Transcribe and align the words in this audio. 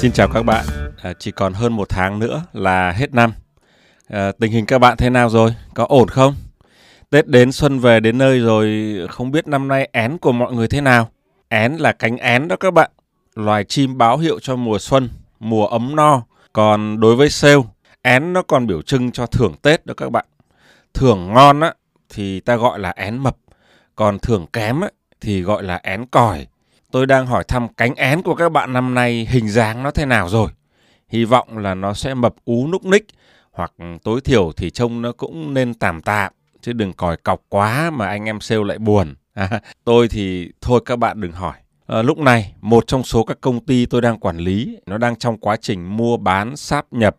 Xin 0.00 0.12
chào 0.12 0.28
các 0.28 0.42
bạn, 0.42 0.64
à, 1.02 1.12
chỉ 1.18 1.30
còn 1.30 1.52
hơn 1.52 1.72
một 1.72 1.88
tháng 1.88 2.18
nữa 2.18 2.42
là 2.52 2.92
hết 2.92 3.14
năm. 3.14 3.32
À, 4.08 4.32
tình 4.38 4.52
hình 4.52 4.66
các 4.66 4.78
bạn 4.78 4.96
thế 4.96 5.10
nào 5.10 5.28
rồi? 5.28 5.54
Có 5.74 5.86
ổn 5.88 6.08
không? 6.08 6.34
Tết 7.10 7.26
đến 7.26 7.52
xuân 7.52 7.78
về 7.78 8.00
đến 8.00 8.18
nơi 8.18 8.38
rồi, 8.38 8.96
không 9.10 9.30
biết 9.30 9.48
năm 9.48 9.68
nay 9.68 9.88
én 9.92 10.18
của 10.18 10.32
mọi 10.32 10.52
người 10.52 10.68
thế 10.68 10.80
nào? 10.80 11.08
Én 11.48 11.72
là 11.72 11.92
cánh 11.92 12.16
én 12.16 12.48
đó 12.48 12.56
các 12.56 12.74
bạn, 12.74 12.90
loài 13.34 13.64
chim 13.64 13.98
báo 13.98 14.18
hiệu 14.18 14.40
cho 14.40 14.56
mùa 14.56 14.78
xuân, 14.78 15.08
mùa 15.40 15.66
ấm 15.66 15.96
no. 15.96 16.22
Còn 16.52 17.00
đối 17.00 17.16
với 17.16 17.30
sale, 17.30 17.62
én 18.02 18.32
nó 18.32 18.42
còn 18.42 18.66
biểu 18.66 18.82
trưng 18.82 19.12
cho 19.12 19.26
thưởng 19.26 19.54
Tết 19.62 19.86
đó 19.86 19.94
các 19.96 20.12
bạn. 20.12 20.24
Thưởng 20.94 21.32
ngon 21.34 21.60
á 21.60 21.74
thì 22.08 22.40
ta 22.40 22.56
gọi 22.56 22.78
là 22.78 22.90
én 22.90 23.18
mập, 23.18 23.36
còn 23.96 24.18
thưởng 24.18 24.46
kém 24.52 24.80
á, 24.80 24.88
thì 25.20 25.42
gọi 25.42 25.62
là 25.62 25.80
én 25.82 26.06
còi. 26.06 26.46
Tôi 26.90 27.06
đang 27.06 27.26
hỏi 27.26 27.44
thăm 27.44 27.68
cánh 27.68 27.94
én 27.94 28.22
của 28.22 28.34
các 28.34 28.52
bạn 28.52 28.72
năm 28.72 28.94
nay 28.94 29.26
hình 29.30 29.48
dáng 29.48 29.82
nó 29.82 29.90
thế 29.90 30.06
nào 30.06 30.28
rồi. 30.28 30.50
Hy 31.08 31.24
vọng 31.24 31.58
là 31.58 31.74
nó 31.74 31.94
sẽ 31.94 32.14
mập 32.14 32.34
ú 32.44 32.68
núc 32.72 32.84
ních 32.84 33.06
hoặc 33.52 33.72
tối 34.02 34.20
thiểu 34.20 34.52
thì 34.56 34.70
trông 34.70 35.02
nó 35.02 35.12
cũng 35.12 35.54
nên 35.54 35.74
tạm 35.74 36.02
tạm 36.02 36.32
chứ 36.60 36.72
đừng 36.72 36.92
còi 36.92 37.16
cọc 37.16 37.42
quá 37.48 37.90
mà 37.90 38.06
anh 38.06 38.24
em 38.24 38.40
sale 38.40 38.64
lại 38.64 38.78
buồn. 38.78 39.14
À, 39.34 39.60
tôi 39.84 40.08
thì 40.08 40.52
thôi 40.60 40.80
các 40.84 40.96
bạn 40.96 41.20
đừng 41.20 41.32
hỏi. 41.32 41.56
À, 41.86 42.02
lúc 42.02 42.18
này 42.18 42.54
một 42.60 42.86
trong 42.86 43.02
số 43.02 43.24
các 43.24 43.40
công 43.40 43.60
ty 43.60 43.86
tôi 43.86 44.00
đang 44.00 44.18
quản 44.18 44.36
lý 44.36 44.78
nó 44.86 44.98
đang 44.98 45.16
trong 45.16 45.38
quá 45.38 45.56
trình 45.56 45.96
mua 45.96 46.16
bán 46.16 46.56
sáp 46.56 46.92
nhập 46.92 47.16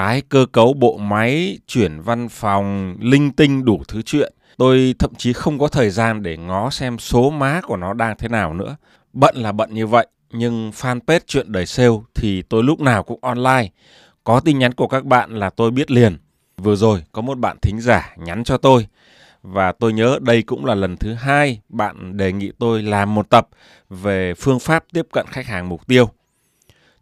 tái 0.00 0.22
cơ 0.28 0.46
cấu 0.52 0.72
bộ 0.72 0.96
máy 0.96 1.58
chuyển 1.66 2.00
văn 2.00 2.28
phòng 2.28 2.96
linh 3.00 3.32
tinh 3.32 3.64
đủ 3.64 3.82
thứ 3.88 4.02
chuyện 4.02 4.32
tôi 4.56 4.94
thậm 4.98 5.14
chí 5.14 5.32
không 5.32 5.58
có 5.58 5.68
thời 5.68 5.90
gian 5.90 6.22
để 6.22 6.36
ngó 6.36 6.70
xem 6.70 6.98
số 6.98 7.30
má 7.30 7.60
của 7.60 7.76
nó 7.76 7.92
đang 7.92 8.16
thế 8.18 8.28
nào 8.28 8.54
nữa 8.54 8.76
Bận 9.12 9.36
là 9.36 9.52
bận 9.52 9.74
như 9.74 9.86
vậy, 9.86 10.06
nhưng 10.30 10.70
fanpage 10.70 11.20
chuyện 11.26 11.52
đời 11.52 11.66
sale 11.66 11.96
thì 12.14 12.42
tôi 12.42 12.62
lúc 12.62 12.80
nào 12.80 13.02
cũng 13.02 13.18
online. 13.22 13.68
Có 14.24 14.40
tin 14.40 14.58
nhắn 14.58 14.74
của 14.74 14.86
các 14.88 15.04
bạn 15.04 15.38
là 15.38 15.50
tôi 15.50 15.70
biết 15.70 15.90
liền. 15.90 16.18
Vừa 16.56 16.76
rồi 16.76 17.04
có 17.12 17.22
một 17.22 17.38
bạn 17.38 17.56
thính 17.62 17.80
giả 17.80 18.14
nhắn 18.16 18.44
cho 18.44 18.56
tôi 18.56 18.86
và 19.42 19.72
tôi 19.72 19.92
nhớ 19.92 20.18
đây 20.22 20.42
cũng 20.42 20.64
là 20.64 20.74
lần 20.74 20.96
thứ 20.96 21.14
hai 21.14 21.60
bạn 21.68 22.16
đề 22.16 22.32
nghị 22.32 22.52
tôi 22.58 22.82
làm 22.82 23.14
một 23.14 23.30
tập 23.30 23.48
về 23.90 24.34
phương 24.34 24.58
pháp 24.58 24.84
tiếp 24.92 25.06
cận 25.12 25.26
khách 25.26 25.46
hàng 25.46 25.68
mục 25.68 25.86
tiêu. 25.86 26.10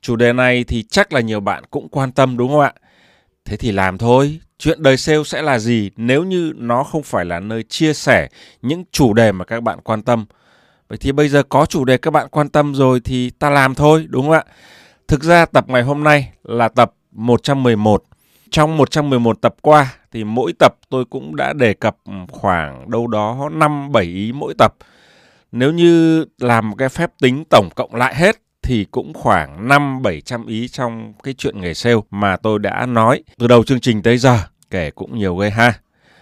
Chủ 0.01 0.17
đề 0.17 0.33
này 0.33 0.65
thì 0.65 0.83
chắc 0.83 1.13
là 1.13 1.21
nhiều 1.21 1.41
bạn 1.41 1.65
cũng 1.71 1.89
quan 1.89 2.13
tâm 2.13 2.37
đúng 2.37 2.49
không 2.49 2.61
ạ? 2.61 2.73
Thế 3.45 3.57
thì 3.57 3.73
làm 3.73 3.99
thôi, 3.99 4.41
chuyện 4.59 4.83
đời 4.83 4.97
sale 4.97 5.25
sẽ 5.25 5.43
là 5.43 5.59
gì 5.59 5.91
nếu 5.97 6.25
như 6.25 6.53
nó 6.57 6.83
không 6.85 7.03
phải 7.03 7.25
là 7.25 7.41
nơi 7.41 7.63
chia 7.63 7.93
sẻ 7.95 8.29
những 8.63 8.85
chủ 8.93 9.15
đề 9.15 9.33
mà 9.33 9.45
các 9.45 9.63
bạn 9.63 9.79
quan 9.85 10.03
tâm 10.03 10.27
Vậy 10.89 10.99
thì 10.99 11.13
bây 11.13 11.29
giờ 11.29 11.43
có 11.49 11.67
chủ 11.67 11.85
đề 11.85 11.99
các 11.99 12.11
bạn 12.11 12.29
quan 12.31 12.49
tâm 12.49 12.75
rồi 12.75 13.01
thì 13.05 13.31
ta 13.31 13.51
làm 13.51 13.75
thôi, 13.75 14.07
đúng 14.09 14.23
không 14.23 14.33
ạ? 14.33 14.45
Thực 15.09 15.25
ra 15.25 15.47
tập 15.47 15.65
ngày 15.69 15.83
hôm 15.83 16.05
nay 16.05 16.33
là 16.45 16.69
tập 16.69 16.93
111. 17.13 18.05
Trong 18.51 18.77
111 18.77 19.41
tập 19.41 19.55
qua 19.63 19.95
thì 20.13 20.25
mỗi 20.25 20.53
tập 20.59 20.75
tôi 20.89 21.05
cũng 21.05 21.37
đã 21.37 21.53
đề 21.53 21.75
cập 21.75 21.97
khoảng 22.31 22.91
đâu 22.91 23.07
đó 23.07 23.49
5 23.53 23.93
7 23.93 24.05
ý 24.05 24.33
mỗi 24.33 24.55
tập. 24.59 24.75
Nếu 25.53 25.73
như 25.73 26.25
làm 26.39 26.71
một 26.71 26.77
cái 26.79 26.89
phép 26.89 27.11
tính 27.21 27.45
tổng 27.51 27.69
cộng 27.77 27.95
lại 27.95 28.15
hết 28.15 28.37
thì 28.69 28.85
cũng 28.85 29.13
khoảng 29.15 29.69
5 29.69 30.03
700 30.03 30.47
ý 30.47 30.69
trong 30.69 31.13
cái 31.23 31.35
chuyện 31.39 31.61
nghề 31.61 31.75
sale 31.75 31.97
mà 32.11 32.37
tôi 32.37 32.59
đã 32.59 32.87
nói 32.87 33.23
từ 33.39 33.47
đầu 33.47 33.65
chương 33.65 33.81
trình 33.81 34.03
tới 34.03 34.19
giờ, 34.19 34.39
kể 34.71 34.91
cũng 34.91 35.19
nhiều 35.19 35.37
ghê 35.37 35.51
ha. 35.51 35.73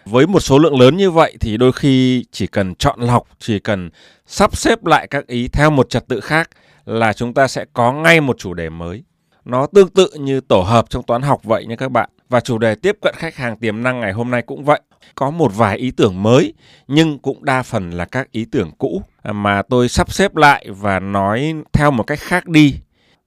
Với 0.04 0.26
một 0.26 0.40
số 0.40 0.58
lượng 0.58 0.80
lớn 0.80 0.96
như 0.96 1.10
vậy 1.10 1.36
thì 1.40 1.56
đôi 1.56 1.72
khi 1.72 2.24
chỉ 2.32 2.46
cần 2.46 2.74
chọn 2.74 3.00
lọc, 3.00 3.22
chỉ 3.38 3.58
cần 3.58 3.90
sắp 4.26 4.56
xếp 4.56 4.86
lại 4.86 5.06
các 5.06 5.26
ý 5.26 5.48
theo 5.48 5.70
một 5.70 5.90
trật 5.90 6.08
tự 6.08 6.20
khác 6.20 6.50
là 6.84 7.12
chúng 7.12 7.34
ta 7.34 7.48
sẽ 7.48 7.64
có 7.72 7.92
ngay 7.92 8.20
một 8.20 8.38
chủ 8.38 8.54
đề 8.54 8.68
mới. 8.70 9.04
Nó 9.44 9.66
tương 9.66 9.88
tự 9.88 10.10
như 10.18 10.40
tổ 10.40 10.60
hợp 10.60 10.90
trong 10.90 11.02
toán 11.02 11.22
học 11.22 11.44
vậy 11.44 11.66
nha 11.66 11.76
các 11.76 11.90
bạn. 11.90 12.10
Và 12.28 12.40
chủ 12.40 12.58
đề 12.58 12.74
tiếp 12.74 12.96
cận 13.02 13.14
khách 13.18 13.36
hàng 13.36 13.58
tiềm 13.58 13.82
năng 13.82 14.00
ngày 14.00 14.12
hôm 14.12 14.30
nay 14.30 14.42
cũng 14.42 14.64
vậy. 14.64 14.80
Có 15.14 15.30
một 15.30 15.52
vài 15.56 15.76
ý 15.78 15.90
tưởng 15.90 16.22
mới 16.22 16.54
nhưng 16.88 17.18
cũng 17.18 17.44
đa 17.44 17.62
phần 17.62 17.90
là 17.90 18.04
các 18.04 18.32
ý 18.32 18.44
tưởng 18.44 18.70
cũ 18.78 19.02
à, 19.22 19.32
mà 19.32 19.62
tôi 19.62 19.88
sắp 19.88 20.12
xếp 20.12 20.36
lại 20.36 20.66
và 20.70 21.00
nói 21.00 21.54
theo 21.72 21.90
một 21.90 22.02
cách 22.02 22.18
khác 22.20 22.48
đi. 22.48 22.74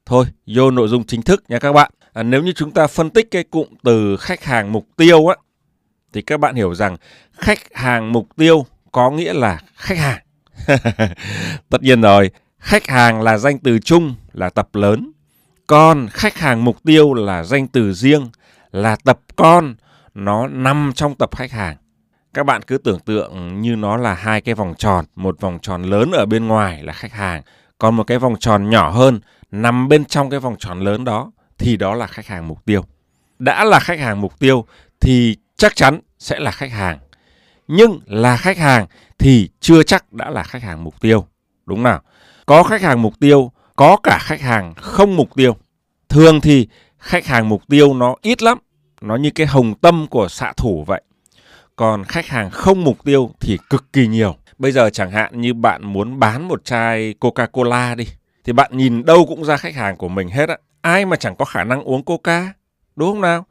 Thôi, 0.05 0.25
vô 0.47 0.71
nội 0.71 0.87
dung 0.87 1.03
chính 1.03 1.21
thức 1.21 1.43
nha 1.47 1.59
các 1.59 1.73
bạn. 1.73 1.91
À, 2.13 2.23
nếu 2.23 2.43
như 2.43 2.51
chúng 2.51 2.71
ta 2.71 2.87
phân 2.87 3.09
tích 3.09 3.31
cái 3.31 3.43
cụm 3.43 3.67
từ 3.83 4.17
khách 4.17 4.43
hàng 4.43 4.71
mục 4.71 4.87
tiêu 4.97 5.27
á 5.27 5.35
thì 6.13 6.21
các 6.21 6.39
bạn 6.39 6.55
hiểu 6.55 6.75
rằng 6.75 6.97
khách 7.33 7.59
hàng 7.73 8.11
mục 8.11 8.27
tiêu 8.35 8.65
có 8.91 9.11
nghĩa 9.11 9.33
là 9.33 9.59
khách 9.75 9.97
hàng. 9.97 10.19
Tất 11.69 11.81
nhiên 11.81 12.01
rồi, 12.01 12.31
khách 12.59 12.87
hàng 12.87 13.21
là 13.21 13.37
danh 13.37 13.59
từ 13.59 13.79
chung, 13.79 14.15
là 14.33 14.49
tập 14.49 14.69
lớn. 14.73 15.11
Còn 15.67 16.07
khách 16.11 16.37
hàng 16.37 16.65
mục 16.65 16.77
tiêu 16.85 17.13
là 17.13 17.43
danh 17.43 17.67
từ 17.67 17.93
riêng, 17.93 18.29
là 18.71 18.95
tập 18.95 19.19
con, 19.35 19.75
nó 20.13 20.47
nằm 20.47 20.91
trong 20.95 21.15
tập 21.15 21.35
khách 21.35 21.51
hàng. 21.51 21.77
Các 22.33 22.45
bạn 22.45 22.61
cứ 22.61 22.77
tưởng 22.77 22.99
tượng 22.99 23.61
như 23.61 23.75
nó 23.75 23.97
là 23.97 24.13
hai 24.13 24.41
cái 24.41 24.55
vòng 24.55 24.73
tròn, 24.77 25.05
một 25.15 25.41
vòng 25.41 25.59
tròn 25.61 25.83
lớn 25.83 26.11
ở 26.11 26.25
bên 26.25 26.47
ngoài 26.47 26.83
là 26.83 26.93
khách 26.93 27.13
hàng, 27.13 27.41
còn 27.77 27.95
một 27.95 28.03
cái 28.03 28.19
vòng 28.19 28.35
tròn 28.39 28.69
nhỏ 28.69 28.89
hơn 28.89 29.19
nằm 29.51 29.87
bên 29.87 30.05
trong 30.05 30.29
cái 30.29 30.39
vòng 30.39 30.55
tròn 30.59 30.79
lớn 30.79 31.05
đó 31.05 31.31
thì 31.57 31.77
đó 31.77 31.95
là 31.95 32.07
khách 32.07 32.27
hàng 32.27 32.47
mục 32.47 32.65
tiêu. 32.65 32.85
Đã 33.39 33.63
là 33.63 33.79
khách 33.79 33.99
hàng 33.99 34.21
mục 34.21 34.39
tiêu 34.39 34.65
thì 34.99 35.37
chắc 35.57 35.75
chắn 35.75 35.99
sẽ 36.19 36.39
là 36.39 36.51
khách 36.51 36.71
hàng. 36.71 36.99
Nhưng 37.67 37.99
là 38.05 38.37
khách 38.37 38.57
hàng 38.57 38.87
thì 39.19 39.49
chưa 39.59 39.83
chắc 39.83 40.13
đã 40.13 40.29
là 40.29 40.43
khách 40.43 40.63
hàng 40.63 40.83
mục 40.83 41.01
tiêu. 41.01 41.27
Đúng 41.65 41.83
nào? 41.83 42.01
Có 42.45 42.63
khách 42.63 42.81
hàng 42.81 43.01
mục 43.01 43.13
tiêu, 43.19 43.51
có 43.75 43.97
cả 44.03 44.17
khách 44.21 44.41
hàng 44.41 44.73
không 44.73 45.15
mục 45.15 45.29
tiêu. 45.35 45.55
Thường 46.09 46.41
thì 46.41 46.67
khách 46.97 47.25
hàng 47.25 47.49
mục 47.49 47.61
tiêu 47.67 47.93
nó 47.93 48.15
ít 48.21 48.43
lắm. 48.43 48.57
Nó 49.01 49.15
như 49.15 49.29
cái 49.35 49.47
hồng 49.47 49.73
tâm 49.75 50.07
của 50.07 50.27
xạ 50.29 50.53
thủ 50.57 50.83
vậy. 50.87 51.01
Còn 51.75 52.03
khách 52.03 52.27
hàng 52.27 52.49
không 52.49 52.83
mục 52.83 53.03
tiêu 53.03 53.31
thì 53.39 53.57
cực 53.69 53.93
kỳ 53.93 54.07
nhiều. 54.07 54.35
Bây 54.57 54.71
giờ 54.71 54.89
chẳng 54.89 55.11
hạn 55.11 55.41
như 55.41 55.53
bạn 55.53 55.93
muốn 55.93 56.19
bán 56.19 56.47
một 56.47 56.65
chai 56.65 57.13
Coca-Cola 57.19 57.95
đi. 57.95 58.07
Thì 58.43 58.53
bạn 58.53 58.71
nhìn 58.73 59.05
đâu 59.05 59.25
cũng 59.25 59.45
ra 59.45 59.57
khách 59.57 59.75
hàng 59.75 59.97
của 59.97 60.07
mình 60.07 60.29
hết 60.29 60.49
á. 60.49 60.57
Ai 60.81 61.05
mà 61.05 61.15
chẳng 61.15 61.35
có 61.35 61.45
khả 61.45 61.63
năng 61.63 61.83
uống 61.83 62.03
Coca. 62.03 62.53
Đúng 62.95 63.11
không 63.11 63.21
nào? 63.21 63.45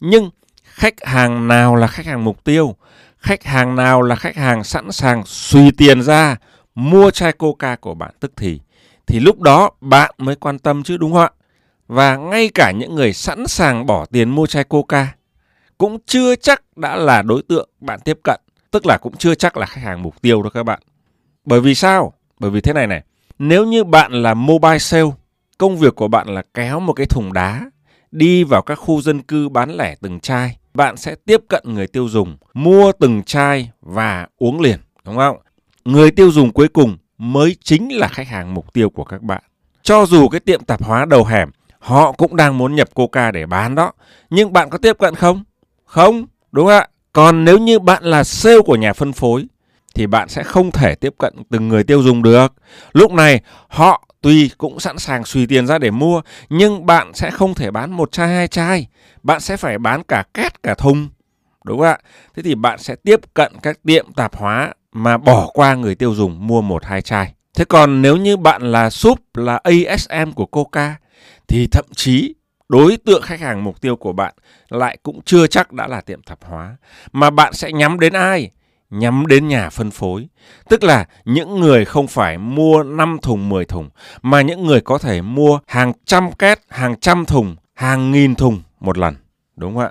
Nhưng 0.00 0.30
khách 0.64 0.94
hàng 1.04 1.48
nào 1.48 1.76
là 1.76 1.86
khách 1.86 2.06
hàng 2.06 2.24
mục 2.24 2.44
tiêu 2.44 2.76
khách 3.18 3.44
hàng 3.44 3.76
nào 3.76 4.02
là 4.02 4.16
khách 4.16 4.36
hàng 4.36 4.64
sẵn 4.64 4.92
sàng 4.92 5.22
suy 5.26 5.70
tiền 5.70 6.02
ra 6.02 6.36
mua 6.74 7.10
chai 7.10 7.32
coca 7.32 7.76
của 7.76 7.94
bạn 7.94 8.10
tức 8.20 8.32
thì 8.36 8.60
thì 9.06 9.20
lúc 9.20 9.40
đó 9.40 9.70
bạn 9.80 10.14
mới 10.18 10.36
quan 10.36 10.58
tâm 10.58 10.82
chứ, 10.82 10.96
đúng 10.96 11.12
không 11.12 11.22
ạ 11.22 11.30
và 11.88 12.16
ngay 12.16 12.50
cả 12.54 12.70
những 12.70 12.94
người 12.94 13.12
sẵn 13.12 13.46
sàng 13.46 13.86
bỏ 13.86 14.06
tiền 14.06 14.30
mua 14.30 14.46
chai 14.46 14.64
coca 14.64 15.14
cũng 15.78 15.98
chưa 16.06 16.36
chắc 16.36 16.62
đã 16.76 16.96
là 16.96 17.22
đối 17.22 17.42
tượng 17.42 17.68
bạn 17.80 18.00
tiếp 18.04 18.18
cận 18.24 18.40
tức 18.70 18.86
là 18.86 18.98
cũng 18.98 19.16
chưa 19.16 19.34
chắc 19.34 19.56
là 19.56 19.66
khách 19.66 19.82
hàng 19.82 20.02
mục 20.02 20.22
tiêu 20.22 20.42
đó 20.42 20.50
các 20.50 20.62
bạn 20.62 20.80
bởi 21.44 21.60
vì 21.60 21.74
sao 21.74 22.12
bởi 22.40 22.50
vì 22.50 22.60
thế 22.60 22.72
này 22.72 22.86
này 22.86 23.02
nếu 23.38 23.66
như 23.66 23.84
bạn 23.84 24.12
là 24.12 24.34
mobile 24.34 24.78
sale 24.78 25.10
công 25.58 25.76
việc 25.76 25.94
của 25.94 26.08
bạn 26.08 26.28
là 26.28 26.42
kéo 26.54 26.80
một 26.80 26.92
cái 26.92 27.06
thùng 27.06 27.32
đá 27.32 27.70
đi 28.10 28.44
vào 28.44 28.62
các 28.62 28.74
khu 28.74 29.02
dân 29.02 29.22
cư 29.22 29.48
bán 29.48 29.76
lẻ 29.76 29.94
từng 30.00 30.20
chai 30.20 30.56
bạn 30.78 30.96
sẽ 30.96 31.14
tiếp 31.14 31.40
cận 31.48 31.62
người 31.66 31.86
tiêu 31.86 32.08
dùng, 32.08 32.36
mua 32.54 32.92
từng 32.92 33.22
chai 33.22 33.70
và 33.80 34.26
uống 34.36 34.60
liền, 34.60 34.78
đúng 35.04 35.16
không? 35.16 35.36
Người 35.84 36.10
tiêu 36.10 36.30
dùng 36.30 36.52
cuối 36.52 36.68
cùng 36.68 36.96
mới 37.18 37.56
chính 37.62 37.96
là 37.96 38.08
khách 38.08 38.28
hàng 38.28 38.54
mục 38.54 38.72
tiêu 38.72 38.90
của 38.90 39.04
các 39.04 39.22
bạn. 39.22 39.42
Cho 39.82 40.06
dù 40.06 40.28
cái 40.28 40.40
tiệm 40.40 40.64
tạp 40.64 40.82
hóa 40.82 41.04
đầu 41.04 41.24
hẻm 41.24 41.50
họ 41.78 42.12
cũng 42.12 42.36
đang 42.36 42.58
muốn 42.58 42.74
nhập 42.74 42.94
coca 42.94 43.30
để 43.30 43.46
bán 43.46 43.74
đó, 43.74 43.92
nhưng 44.30 44.52
bạn 44.52 44.70
có 44.70 44.78
tiếp 44.78 44.96
cận 44.98 45.14
không? 45.14 45.44
Không, 45.84 46.26
đúng 46.52 46.66
không 46.66 46.74
ạ? 46.74 46.88
Còn 47.12 47.44
nếu 47.44 47.58
như 47.58 47.78
bạn 47.78 48.04
là 48.04 48.24
sale 48.24 48.60
của 48.66 48.76
nhà 48.76 48.92
phân 48.92 49.12
phối 49.12 49.46
thì 49.94 50.06
bạn 50.06 50.28
sẽ 50.28 50.42
không 50.42 50.70
thể 50.70 50.94
tiếp 50.94 51.14
cận 51.18 51.34
từng 51.50 51.68
người 51.68 51.84
tiêu 51.84 52.02
dùng 52.02 52.22
được. 52.22 52.52
Lúc 52.92 53.12
này 53.12 53.40
họ 53.68 54.08
tuy 54.20 54.50
cũng 54.58 54.80
sẵn 54.80 54.98
sàng 54.98 55.24
suy 55.24 55.46
tiền 55.46 55.66
ra 55.66 55.78
để 55.78 55.90
mua 55.90 56.22
nhưng 56.48 56.86
bạn 56.86 57.14
sẽ 57.14 57.30
không 57.30 57.54
thể 57.54 57.70
bán 57.70 57.90
một 57.90 58.12
chai 58.12 58.28
hai 58.28 58.48
chai 58.48 58.86
bạn 59.22 59.40
sẽ 59.40 59.56
phải 59.56 59.78
bán 59.78 60.02
cả 60.02 60.24
két 60.34 60.62
cả 60.62 60.74
thùng 60.74 61.08
đúng 61.64 61.78
không 61.78 61.86
ạ 61.86 61.98
thế 62.36 62.42
thì 62.42 62.54
bạn 62.54 62.78
sẽ 62.78 62.96
tiếp 62.96 63.20
cận 63.34 63.52
các 63.62 63.78
tiệm 63.86 64.12
tạp 64.12 64.36
hóa 64.36 64.72
mà 64.92 65.18
bỏ 65.18 65.50
qua 65.54 65.74
người 65.74 65.94
tiêu 65.94 66.14
dùng 66.14 66.46
mua 66.46 66.60
một 66.60 66.84
hai 66.84 67.02
chai 67.02 67.34
thế 67.54 67.64
còn 67.64 68.02
nếu 68.02 68.16
như 68.16 68.36
bạn 68.36 68.62
là 68.62 68.90
súp 68.90 69.18
là 69.34 69.60
ASM 69.62 70.32
của 70.34 70.46
Coca 70.46 70.96
thì 71.48 71.66
thậm 71.66 71.84
chí 71.96 72.34
đối 72.68 72.96
tượng 72.96 73.22
khách 73.22 73.40
hàng 73.40 73.64
mục 73.64 73.80
tiêu 73.80 73.96
của 73.96 74.12
bạn 74.12 74.34
lại 74.68 74.98
cũng 75.02 75.20
chưa 75.24 75.46
chắc 75.46 75.72
đã 75.72 75.86
là 75.86 76.00
tiệm 76.00 76.22
tạp 76.22 76.38
hóa 76.44 76.76
mà 77.12 77.30
bạn 77.30 77.52
sẽ 77.52 77.72
nhắm 77.72 78.00
đến 78.00 78.12
ai 78.12 78.50
nhắm 78.90 79.26
đến 79.26 79.48
nhà 79.48 79.70
phân 79.70 79.90
phối. 79.90 80.28
Tức 80.68 80.84
là 80.84 81.06
những 81.24 81.60
người 81.60 81.84
không 81.84 82.06
phải 82.06 82.38
mua 82.38 82.82
5 82.82 83.18
thùng 83.22 83.48
10 83.48 83.64
thùng, 83.64 83.90
mà 84.22 84.42
những 84.42 84.66
người 84.66 84.80
có 84.80 84.98
thể 84.98 85.22
mua 85.22 85.58
hàng 85.66 85.92
trăm 86.04 86.32
két, 86.32 86.58
hàng 86.68 87.00
trăm 87.00 87.24
thùng, 87.24 87.56
hàng 87.74 88.10
nghìn 88.10 88.34
thùng 88.34 88.62
một 88.80 88.98
lần. 88.98 89.14
Đúng 89.56 89.74
không 89.74 89.82
ạ? 89.82 89.90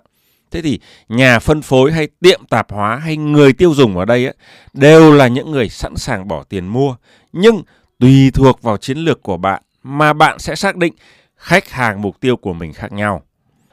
Thế 0.52 0.62
thì 0.62 0.80
nhà 1.10 1.40
phân 1.40 1.62
phối 1.62 1.92
hay 1.92 2.08
tiệm 2.22 2.46
tạp 2.50 2.72
hóa 2.72 2.96
hay 2.96 3.18
người 3.18 3.54
tiêu 3.54 3.74
dùng 3.74 3.98
ở 3.98 4.06
đây 4.06 4.26
ấy, 4.26 4.36
đều 4.74 5.12
là 5.12 5.28
những 5.28 5.52
người 5.52 5.70
sẵn 5.70 5.96
sàng 5.96 6.28
bỏ 6.28 6.44
tiền 6.44 6.68
mua. 6.68 6.96
Nhưng 7.34 7.64
tùy 8.00 8.32
thuộc 8.34 8.62
vào 8.62 8.78
chiến 8.78 8.98
lược 8.98 9.24
của 9.24 9.38
bạn 9.38 9.62
mà 9.84 10.14
bạn 10.14 10.40
sẽ 10.40 10.56
xác 10.56 10.76
định 10.76 10.94
khách 11.38 11.70
hàng 11.70 12.02
mục 12.02 12.20
tiêu 12.20 12.38
của 12.38 12.54
mình 12.54 12.74
khác 12.74 12.92
nhau. 12.92 13.22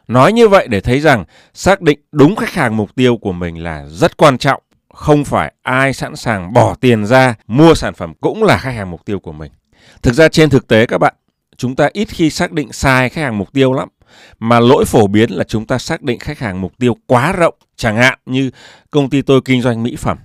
Nói 0.09 0.33
như 0.33 0.49
vậy 0.49 0.69
để 0.69 0.81
thấy 0.81 1.01
rằng 1.01 1.25
xác 1.55 1.81
định 1.81 2.01
đúng 2.13 2.37
khách 2.37 2.53
hàng 2.53 2.77
mục 2.77 2.95
tiêu 2.95 3.17
của 3.17 3.33
mình 3.33 3.63
là 3.63 3.87
rất 3.87 4.17
quan 4.17 4.39
trọng. 4.39 4.63
Không 4.95 5.25
phải 5.25 5.53
ai 5.63 5.93
sẵn 5.93 6.17
sàng 6.17 6.53
bỏ 6.53 6.75
tiền 6.75 7.07
ra 7.07 7.35
mua 7.47 7.75
sản 7.75 7.95
phẩm 7.95 8.15
cũng 8.21 8.43
là 8.43 8.59
khách 8.59 8.73
hàng 8.73 8.91
mục 8.91 9.05
tiêu 9.05 9.21
của 9.21 9.33
mình. 9.33 9.53
Thực 10.03 10.15
ra 10.15 10.29
trên 10.29 10.51
thực 10.51 10.69
tế 10.69 10.87
các 10.87 10.99
bạn, 10.99 11.15
chúng 11.57 11.77
ta 11.77 11.89
ít 11.93 12.09
khi 12.09 12.31
xác 12.31 12.53
định 12.53 12.73
sai 12.73 13.09
khách 13.09 13.23
hàng 13.23 13.39
mục 13.39 13.53
tiêu 13.53 13.73
lắm. 13.73 13.89
Mà 14.39 14.61
lỗi 14.61 14.85
phổ 14.85 15.07
biến 15.07 15.31
là 15.31 15.45
chúng 15.45 15.67
ta 15.67 15.79
xác 15.79 16.03
định 16.03 16.19
khách 16.19 16.39
hàng 16.39 16.61
mục 16.61 16.73
tiêu 16.79 16.97
quá 17.07 17.33
rộng. 17.33 17.55
Chẳng 17.77 17.97
hạn 17.97 18.19
như 18.27 18.51
công 18.91 19.11
ty 19.11 19.23
tôi 19.23 19.41
kinh 19.45 19.63
doanh 19.63 19.83
mỹ 19.83 19.97
phẩm. 19.97 20.19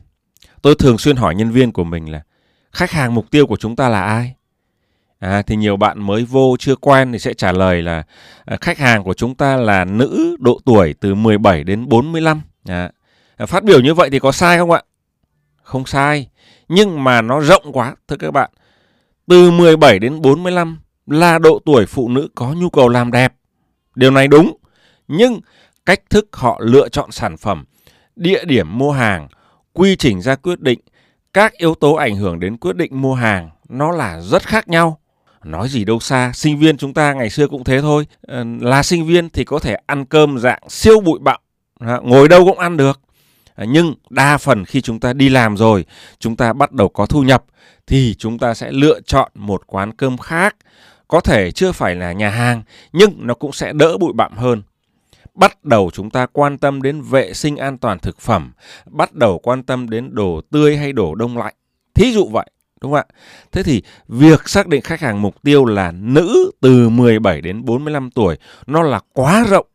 Tôi 0.62 0.76
thường 0.80 0.98
xuyên 0.98 1.16
hỏi 1.16 1.36
nhân 1.36 1.52
viên 1.52 1.72
của 1.72 1.84
mình 1.84 2.12
là 2.12 2.22
khách 2.72 2.92
hàng 2.92 3.16
mục 3.16 3.32
tiêu 3.32 3.48
của 3.48 3.58
chúng 3.58 3.76
ta 3.76 3.90
là 3.90 4.04
ai? 4.04 4.36
À, 5.20 5.42
thì 5.42 5.56
nhiều 5.56 5.78
bạn 5.78 6.08
mới 6.08 6.24
vô 6.24 6.56
chưa 6.60 6.76
quen 6.76 7.12
thì 7.12 7.20
sẽ 7.20 7.34
trả 7.34 7.52
lời 7.52 7.82
là 7.82 8.04
à, 8.46 8.58
khách 8.62 8.78
hàng 8.78 9.04
của 9.04 9.14
chúng 9.14 9.36
ta 9.36 9.56
là 9.58 9.86
nữ 9.86 10.36
độ 10.40 10.60
tuổi 10.66 10.96
từ 11.00 11.16
17 11.16 11.64
đến 11.64 11.90
45. 11.90 12.42
À, 12.68 12.92
à, 13.38 13.46
phát 13.46 13.64
biểu 13.64 13.82
như 13.82 13.94
vậy 13.94 14.10
thì 14.10 14.20
có 14.20 14.32
sai 14.32 14.58
không 14.58 14.72
ạ? 14.72 14.82
Không 15.64 15.86
sai, 15.86 16.30
nhưng 16.70 17.04
mà 17.04 17.22
nó 17.22 17.42
rộng 17.42 17.72
quá 17.74 17.96
thưa 18.08 18.16
các 18.16 18.32
bạn. 18.32 18.50
Từ 19.28 19.52
17 19.52 20.00
đến 20.00 20.22
45 20.22 20.80
là 21.08 21.40
độ 21.40 21.60
tuổi 21.66 21.86
phụ 21.86 22.10
nữ 22.10 22.28
có 22.36 22.54
nhu 22.54 22.70
cầu 22.70 22.90
làm 22.90 23.12
đẹp. 23.12 23.34
Điều 23.96 24.12
này 24.12 24.28
đúng, 24.28 24.58
nhưng 25.08 25.40
cách 25.86 26.02
thức 26.10 26.28
họ 26.32 26.60
lựa 26.62 26.90
chọn 26.90 27.12
sản 27.12 27.38
phẩm, 27.38 27.66
địa 28.16 28.46
điểm 28.46 28.78
mua 28.78 28.92
hàng, 28.92 29.28
quy 29.74 29.96
trình 29.96 30.22
ra 30.22 30.36
quyết 30.36 30.60
định, 30.60 30.80
các 31.34 31.54
yếu 31.54 31.76
tố 31.76 31.94
ảnh 31.94 32.16
hưởng 32.16 32.40
đến 32.40 32.58
quyết 32.58 32.76
định 32.76 33.02
mua 33.02 33.14
hàng 33.14 33.50
nó 33.70 33.92
là 33.92 34.22
rất 34.22 34.44
khác 34.48 34.68
nhau. 34.68 35.00
Nói 35.44 35.70
gì 35.70 35.86
đâu 35.86 36.00
xa, 36.00 36.32
sinh 36.36 36.60
viên 36.60 36.78
chúng 36.78 36.94
ta 36.94 37.14
ngày 37.14 37.30
xưa 37.30 37.48
cũng 37.48 37.64
thế 37.64 37.82
thôi. 37.82 38.08
Ờ, 38.22 38.44
là 38.62 38.84
sinh 38.84 39.06
viên 39.06 39.30
thì 39.30 39.44
có 39.44 39.60
thể 39.60 39.78
ăn 39.86 40.06
cơm 40.06 40.40
dạng 40.40 40.62
siêu 40.70 41.00
bụi 41.00 41.20
bặm, 41.22 41.42
ngồi 42.04 42.28
đâu 42.28 42.46
cũng 42.46 42.60
ăn 42.60 42.78
được. 42.78 43.00
Ờ, 43.56 43.66
nhưng 43.70 43.96
đa 44.10 44.38
phần 44.38 44.66
khi 44.66 44.82
chúng 44.82 45.00
ta 45.00 45.14
đi 45.14 45.30
làm 45.30 45.58
rồi, 45.58 45.86
chúng 46.20 46.36
ta 46.36 46.54
bắt 46.54 46.72
đầu 46.72 46.90
có 46.90 47.06
thu 47.06 47.24
nhập 47.24 47.44
thì 47.88 48.16
chúng 48.18 48.40
ta 48.40 48.54
sẽ 48.54 48.72
lựa 48.72 49.00
chọn 49.02 49.32
một 49.36 49.68
quán 49.68 49.94
cơm 49.94 50.18
khác. 50.18 50.56
Có 51.08 51.20
thể 51.20 51.52
chưa 51.52 51.72
phải 51.72 51.96
là 51.96 52.12
nhà 52.12 52.30
hàng 52.30 52.64
nhưng 52.94 53.12
nó 53.18 53.34
cũng 53.34 53.52
sẽ 53.52 53.74
đỡ 53.74 53.98
bụi 53.98 54.14
bặm 54.14 54.38
hơn 54.38 54.62
bắt 55.40 55.66
đầu 55.66 55.92
chúng 55.94 56.10
ta 56.10 56.26
quan 56.26 56.58
tâm 56.58 56.82
đến 56.82 57.02
vệ 57.02 57.34
sinh 57.34 57.58
an 57.58 57.78
toàn 57.78 58.00
thực 58.00 58.20
phẩm, 58.20 58.52
bắt 58.86 59.14
đầu 59.14 59.40
quan 59.40 59.64
tâm 59.64 59.90
đến 59.90 60.16
đồ 60.16 60.42
tươi 60.52 60.78
hay 60.78 60.94
đồ 60.94 61.16
đông 61.16 61.38
lạnh. 61.38 61.54
Thí 61.94 62.12
dụ 62.12 62.28
vậy, 62.28 62.50
đúng 62.82 62.92
không 62.92 63.04
ạ? 63.10 63.16
Thế 63.52 63.64
thì 63.64 63.82
việc 64.08 64.50
xác 64.50 64.68
định 64.68 64.82
khách 64.82 65.00
hàng 65.00 65.22
mục 65.22 65.36
tiêu 65.44 65.66
là 65.66 65.92
nữ 65.92 66.52
từ 66.62 66.90
17 66.90 67.42
đến 67.42 67.66
45 67.66 68.12
tuổi 68.12 68.38
nó 68.68 68.84
là 68.84 69.00
quá 69.14 69.46
rộng 69.50 69.66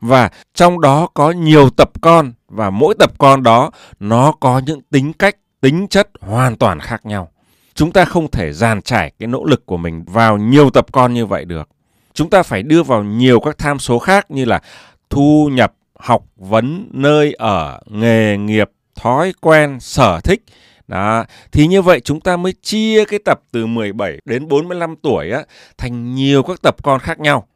và 0.00 0.30
trong 0.54 0.80
đó 0.80 1.08
có 1.14 1.30
nhiều 1.30 1.70
tập 1.70 1.90
con 2.00 2.32
và 2.48 2.70
mỗi 2.70 2.94
tập 2.98 3.12
con 3.18 3.42
đó 3.42 3.70
nó 4.00 4.32
có 4.32 4.60
những 4.66 4.80
tính 4.90 5.12
cách, 5.12 5.36
tính 5.60 5.88
chất 5.88 6.08
hoàn 6.20 6.56
toàn 6.56 6.80
khác 6.80 7.06
nhau. 7.06 7.28
Chúng 7.74 7.92
ta 7.92 8.04
không 8.04 8.30
thể 8.30 8.52
dàn 8.52 8.82
trải 8.82 9.12
cái 9.18 9.26
nỗ 9.26 9.44
lực 9.44 9.66
của 9.66 9.76
mình 9.76 10.04
vào 10.06 10.38
nhiều 10.38 10.70
tập 10.70 10.86
con 10.92 11.14
như 11.14 11.26
vậy 11.26 11.44
được. 11.44 11.68
Chúng 12.14 12.30
ta 12.30 12.42
phải 12.42 12.62
đưa 12.62 12.82
vào 12.82 13.04
nhiều 13.04 13.40
các 13.40 13.58
tham 13.58 13.78
số 13.78 13.98
khác 13.98 14.30
như 14.30 14.44
là 14.44 14.60
thu 15.10 15.50
nhập, 15.52 15.72
học 15.98 16.24
vấn, 16.36 16.88
nơi 16.92 17.32
ở, 17.32 17.80
nghề 17.86 18.36
nghiệp, 18.36 18.70
thói 18.94 19.32
quen, 19.40 19.80
sở 19.80 20.20
thích. 20.20 20.44
Đó, 20.90 21.24
thì 21.52 21.66
như 21.66 21.82
vậy 21.82 22.00
chúng 22.00 22.20
ta 22.20 22.36
mới 22.36 22.52
chia 22.62 23.04
cái 23.04 23.18
tập 23.24 23.40
từ 23.52 23.66
17 23.66 24.18
đến 24.24 24.48
45 24.48 24.96
tuổi 24.96 25.30
á 25.30 25.42
thành 25.78 26.14
nhiều 26.14 26.42
các 26.42 26.62
tập 26.62 26.76
con 26.82 27.00
khác 27.00 27.20
nhau. 27.20 27.46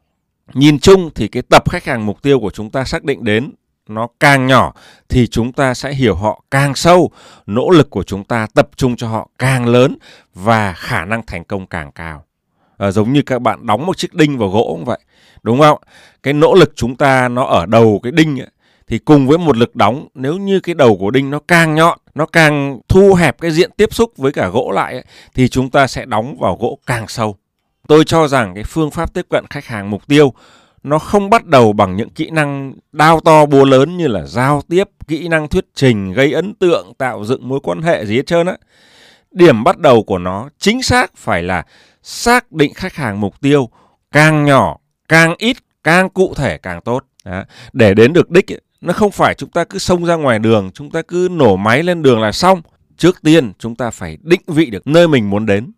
Nhìn 0.53 0.79
chung 0.79 1.09
thì 1.15 1.27
cái 1.27 1.43
tập 1.49 1.69
khách 1.69 1.85
hàng 1.85 2.05
mục 2.05 2.21
tiêu 2.21 2.39
của 2.39 2.49
chúng 2.49 2.69
ta 2.69 2.83
xác 2.83 3.03
định 3.03 3.23
đến 3.23 3.51
nó 3.89 4.07
càng 4.19 4.47
nhỏ 4.47 4.73
thì 5.09 5.27
chúng 5.27 5.53
ta 5.53 5.73
sẽ 5.73 5.93
hiểu 5.93 6.15
họ 6.15 6.43
càng 6.51 6.75
sâu, 6.75 7.11
nỗ 7.45 7.69
lực 7.69 7.89
của 7.89 8.03
chúng 8.03 8.23
ta 8.23 8.47
tập 8.53 8.69
trung 8.75 8.95
cho 8.95 9.07
họ 9.07 9.29
càng 9.39 9.65
lớn 9.65 9.97
và 10.33 10.73
khả 10.73 11.05
năng 11.05 11.25
thành 11.25 11.43
công 11.43 11.67
càng 11.67 11.91
cao. 11.91 12.25
À, 12.77 12.91
giống 12.91 13.13
như 13.13 13.21
các 13.21 13.41
bạn 13.41 13.65
đóng 13.65 13.85
một 13.85 13.97
chiếc 13.97 14.13
đinh 14.13 14.37
vào 14.37 14.49
gỗ 14.49 14.67
cũng 14.71 14.85
vậy 14.85 14.99
đúng 15.43 15.59
không 15.59 15.81
cái 16.23 16.33
nỗ 16.33 16.53
lực 16.53 16.71
chúng 16.75 16.95
ta 16.95 17.27
nó 17.27 17.45
ở 17.45 17.65
đầu 17.65 17.99
cái 18.03 18.11
đinh 18.11 18.39
ấy, 18.39 18.49
thì 18.87 18.97
cùng 18.97 19.27
với 19.27 19.37
một 19.37 19.57
lực 19.57 19.75
đóng 19.75 20.07
nếu 20.13 20.37
như 20.37 20.59
cái 20.59 20.75
đầu 20.75 20.97
của 20.97 21.11
đinh 21.11 21.29
nó 21.29 21.39
càng 21.47 21.75
nhọn 21.75 21.99
nó 22.15 22.25
càng 22.25 22.79
thu 22.87 23.13
hẹp 23.13 23.41
cái 23.41 23.51
diện 23.51 23.71
tiếp 23.77 23.93
xúc 23.93 24.17
với 24.17 24.31
cả 24.31 24.47
gỗ 24.47 24.71
lại 24.71 24.93
ấy, 24.93 25.03
thì 25.33 25.47
chúng 25.47 25.69
ta 25.69 25.87
sẽ 25.87 26.05
đóng 26.05 26.37
vào 26.39 26.57
gỗ 26.61 26.79
càng 26.85 27.07
sâu. 27.07 27.35
Tôi 27.87 28.03
cho 28.05 28.27
rằng 28.27 28.55
cái 28.55 28.63
phương 28.63 28.91
pháp 28.91 29.13
tiếp 29.13 29.25
cận 29.29 29.45
khách 29.49 29.65
hàng 29.65 29.89
mục 29.89 30.07
tiêu 30.07 30.33
nó 30.83 30.99
không 30.99 31.29
bắt 31.29 31.45
đầu 31.45 31.73
bằng 31.73 31.95
những 31.95 32.09
kỹ 32.09 32.29
năng 32.29 32.73
đao 32.91 33.19
to 33.19 33.45
búa 33.45 33.65
lớn 33.65 33.97
như 33.97 34.07
là 34.07 34.25
giao 34.25 34.61
tiếp 34.69 34.89
kỹ 35.07 35.27
năng 35.27 35.47
thuyết 35.47 35.65
trình 35.75 36.13
gây 36.13 36.33
ấn 36.33 36.53
tượng 36.53 36.93
tạo 36.97 37.25
dựng 37.25 37.49
mối 37.49 37.59
quan 37.63 37.81
hệ 37.81 38.05
gì 38.05 38.15
hết 38.15 38.25
trơn 38.25 38.47
á. 38.47 38.57
Điểm 39.31 39.63
bắt 39.63 39.77
đầu 39.77 40.03
của 40.03 40.17
nó 40.17 40.49
chính 40.59 40.83
xác 40.83 41.17
phải 41.17 41.43
là 41.43 41.65
xác 42.03 42.51
định 42.51 42.73
khách 42.73 42.95
hàng 42.95 43.21
mục 43.21 43.41
tiêu 43.41 43.69
càng 44.11 44.45
nhỏ 44.45 44.77
càng 45.09 45.35
ít 45.37 45.57
càng 45.83 46.09
cụ 46.09 46.33
thể 46.35 46.57
càng 46.57 46.81
tốt. 46.81 47.03
Đó. 47.25 47.43
để 47.73 47.93
đến 47.93 48.13
được 48.13 48.29
đích 48.31 48.51
ấy, 48.51 48.61
nó 48.81 48.93
không 48.93 49.11
phải 49.11 49.33
chúng 49.33 49.49
ta 49.49 49.63
cứ 49.63 49.79
xông 49.79 50.05
ra 50.05 50.15
ngoài 50.15 50.39
đường, 50.39 50.71
chúng 50.73 50.91
ta 50.91 51.01
cứ 51.01 51.27
nổ 51.31 51.55
máy 51.55 51.83
lên 51.83 52.01
đường 52.01 52.21
là 52.21 52.31
xong. 52.31 52.61
Trước 52.97 53.21
tiên, 53.21 53.53
chúng 53.59 53.75
ta 53.75 53.91
phải 53.91 54.17
định 54.21 54.41
vị 54.47 54.69
được 54.69 54.87
nơi 54.87 55.07
mình 55.07 55.29
muốn 55.29 55.45
đến. 55.45 55.71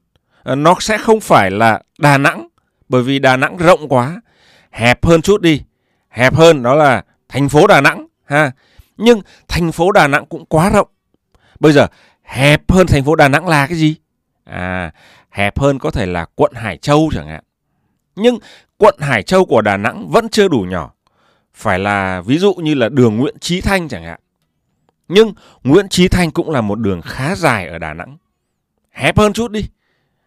À, 0.44 0.56
nó 0.56 0.76
sẽ 0.80 0.98
không 0.98 1.20
phải 1.20 1.52
là 1.52 1.82
đà 2.00 2.18
nẵng, 2.18 2.48
bởi 2.90 3.04
vì 3.04 3.20
đà 3.20 3.38
nẵng 3.38 3.58
rộng 3.58 3.90
quá. 3.90 4.22
Hẹp 4.72 5.06
hơn 5.06 5.22
chút 5.22 5.42
đi. 5.42 5.62
Hẹp 6.10 6.36
hơn, 6.36 6.64
đó 6.64 6.76
là 6.76 7.04
thành 7.30 7.50
phố 7.50 7.68
đà 7.68 7.82
nẵng, 7.82 8.08
ha. 8.26 8.52
Nhưng 8.98 9.22
thành 9.48 9.72
phố 9.72 9.92
đà 9.92 10.08
nẵng 10.08 10.26
cũng 10.26 10.46
quá 10.46 10.70
rộng. 10.70 10.88
Bây 11.60 11.72
giờ, 11.72 11.88
hẹp 12.24 12.72
hơn 12.72 12.88
thành 12.88 13.04
phố 13.04 13.16
đà 13.16 13.28
nẵng 13.28 13.48
là 13.48 13.68
cái 13.68 13.78
gì? 13.78 13.96
À 14.44 14.92
hẹp 15.38 15.60
hơn 15.60 15.80
có 15.80 15.92
thể 15.92 16.06
là 16.06 16.26
quận 16.36 16.52
hải 16.56 16.78
châu 16.78 17.10
chẳng 17.14 17.28
hạn. 17.28 17.44
Nhưng 18.16 18.40
quận 18.78 18.96
Hải 19.00 19.24
Châu 19.24 19.46
của 19.46 19.62
Đà 19.62 19.78
Nẵng 19.78 20.10
vẫn 20.10 20.30
chưa 20.30 20.48
đủ 20.48 20.60
nhỏ. 20.60 20.94
Phải 21.58 21.80
là 21.80 22.22
ví 22.22 22.38
dụ 22.38 22.54
như 22.54 22.74
là 22.74 22.90
đường 22.90 23.18
Nguyễn 23.18 23.36
Trí 23.40 23.62
Thanh 23.62 23.88
chẳng 23.88 24.04
hạn. 24.04 24.20
Nhưng 25.08 25.34
Nguyễn 25.64 25.90
Trí 25.90 26.08
Thanh 26.08 26.32
cũng 26.32 26.50
là 26.50 26.62
một 26.62 26.80
đường 26.80 27.02
khá 27.02 27.36
dài 27.36 27.68
ở 27.68 27.78
Đà 27.78 27.94
Nẵng. 27.94 28.18
Hẹp 28.92 29.18
hơn 29.18 29.34
chút 29.34 29.52
đi. 29.52 29.66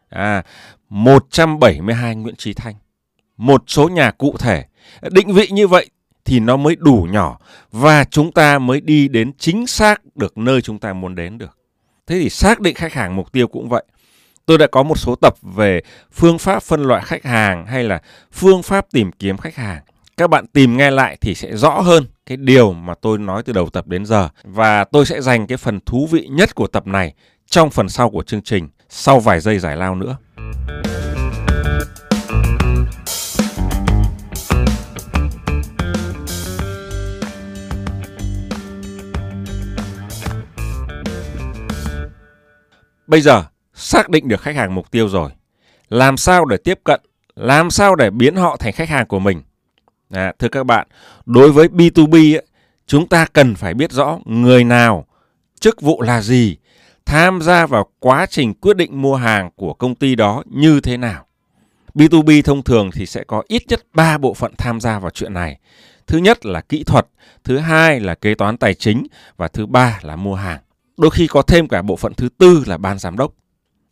À, 0.09 0.43
172 0.89 2.15
Nguyễn 2.15 2.37
Trí 2.37 2.55
Thanh. 2.55 2.75
Một 3.37 3.65
số 3.67 3.89
nhà 3.89 4.11
cụ 4.11 4.37
thể. 4.39 4.65
Định 5.11 5.33
vị 5.33 5.49
như 5.51 5.69
vậy 5.69 5.91
thì 6.25 6.41
nó 6.41 6.57
mới 6.57 6.77
đủ 6.77 7.07
nhỏ 7.11 7.39
và 7.73 8.05
chúng 8.05 8.33
ta 8.33 8.59
mới 8.59 8.81
đi 8.81 9.09
đến 9.09 9.33
chính 9.39 9.67
xác 9.67 10.17
được 10.17 10.39
nơi 10.39 10.63
chúng 10.63 10.79
ta 10.79 10.93
muốn 10.93 11.15
đến 11.15 11.39
được. 11.39 11.59
Thế 12.07 12.21
thì 12.21 12.31
xác 12.31 12.61
định 12.61 12.75
khách 12.75 12.93
hàng 12.93 13.17
mục 13.17 13.33
tiêu 13.33 13.49
cũng 13.49 13.69
vậy. 13.69 13.85
Tôi 14.47 14.59
đã 14.59 14.67
có 14.67 14.83
một 14.83 14.99
số 14.99 15.15
tập 15.15 15.35
về 15.43 15.81
phương 16.13 16.39
pháp 16.39 16.63
phân 16.63 16.83
loại 16.83 17.03
khách 17.05 17.25
hàng 17.25 17.67
hay 17.67 17.85
là 17.85 18.03
phương 18.33 18.63
pháp 18.63 18.87
tìm 18.93 19.13
kiếm 19.13 19.37
khách 19.37 19.57
hàng. 19.57 19.83
Các 20.21 20.31
bạn 20.31 20.47
tìm 20.47 20.77
nghe 20.77 20.91
lại 20.91 21.17
thì 21.21 21.35
sẽ 21.35 21.57
rõ 21.57 21.81
hơn 21.81 22.07
cái 22.27 22.37
điều 22.37 22.73
mà 22.73 22.95
tôi 23.03 23.19
nói 23.19 23.43
từ 23.43 23.53
đầu 23.53 23.71
tập 23.71 23.87
đến 23.87 24.07
giờ. 24.07 24.29
Và 24.45 24.85
tôi 24.85 25.07
sẽ 25.07 25.21
dành 25.21 25.47
cái 25.47 25.59
phần 25.59 25.81
thú 25.87 26.09
vị 26.11 26.29
nhất 26.31 26.55
của 26.55 26.67
tập 26.67 26.87
này 26.87 27.15
trong 27.47 27.71
phần 27.71 27.89
sau 27.89 28.11
của 28.11 28.23
chương 28.23 28.43
trình, 28.43 28.69
sau 28.89 29.21
vài 29.21 29.41
giây 29.41 29.59
giải 29.59 29.77
lao 29.77 29.95
nữa. 29.95 30.17
Bây 43.07 43.21
giờ, 43.21 43.45
xác 43.75 44.09
định 44.09 44.29
được 44.29 44.41
khách 44.41 44.57
hàng 44.57 44.75
mục 44.75 44.91
tiêu 44.91 45.09
rồi. 45.09 45.31
Làm 45.89 46.17
sao 46.17 46.45
để 46.45 46.57
tiếp 46.57 46.79
cận? 46.85 47.01
Làm 47.35 47.71
sao 47.71 47.95
để 47.95 48.11
biến 48.11 48.37
họ 48.37 48.57
thành 48.57 48.73
khách 48.73 48.89
hàng 48.89 49.07
của 49.07 49.19
mình? 49.19 49.43
À, 50.11 50.33
thưa 50.39 50.49
các 50.49 50.65
bạn 50.65 50.87
đối 51.27 51.53
với 51.53 51.69
B2B 51.69 52.37
ấy, 52.37 52.47
chúng 52.87 53.09
ta 53.09 53.27
cần 53.33 53.55
phải 53.55 53.75
biết 53.75 53.93
rõ 53.93 54.19
người 54.25 54.65
nào 54.65 55.07
chức 55.61 55.81
vụ 55.81 56.03
là 56.03 56.23
gì 56.23 56.57
tham 57.07 57.43
gia 57.43 57.67
vào 57.67 57.87
quá 57.99 58.27
trình 58.27 58.55
quyết 58.55 58.77
định 58.77 59.03
mua 59.03 59.17
hàng 59.17 59.51
của 59.57 59.75
công 59.75 59.95
ty 59.95 60.15
đó 60.15 60.43
như 60.47 60.81
thế 60.81 60.97
nào 60.97 61.27
B2B 61.95 62.43
thông 62.43 62.63
thường 62.63 62.91
thì 62.95 63.07
sẽ 63.07 63.25
có 63.25 63.43
ít 63.49 63.63
nhất 63.69 63.83
3 63.95 64.19
bộ 64.19 64.35
phận 64.35 64.53
tham 64.59 64.81
gia 64.81 64.99
vào 64.99 65.11
chuyện 65.11 65.35
này. 65.35 65.59
Thứ 66.07 66.19
nhất 66.19 66.47
là 66.47 66.61
kỹ 66.61 66.85
thuật, 66.85 67.07
thứ 67.45 67.59
hai 67.59 68.01
là 68.01 68.15
kế 68.15 68.35
toán 68.35 68.57
tài 68.57 68.75
chính 68.75 69.07
và 69.37 69.49
thứ 69.49 69.67
ba 69.67 70.01
là 70.03 70.17
mua 70.17 70.35
hàng. 70.35 70.61
Đôi 70.97 71.11
khi 71.11 71.27
có 71.27 71.43
thêm 71.43 71.69
cả 71.69 71.83
bộ 71.83 71.97
phận 71.97 72.15
thứ 72.15 72.29
tư 72.39 72.65
là 72.67 72.79
ban 72.79 72.99
giám 72.99 73.17
đốc. 73.17 73.33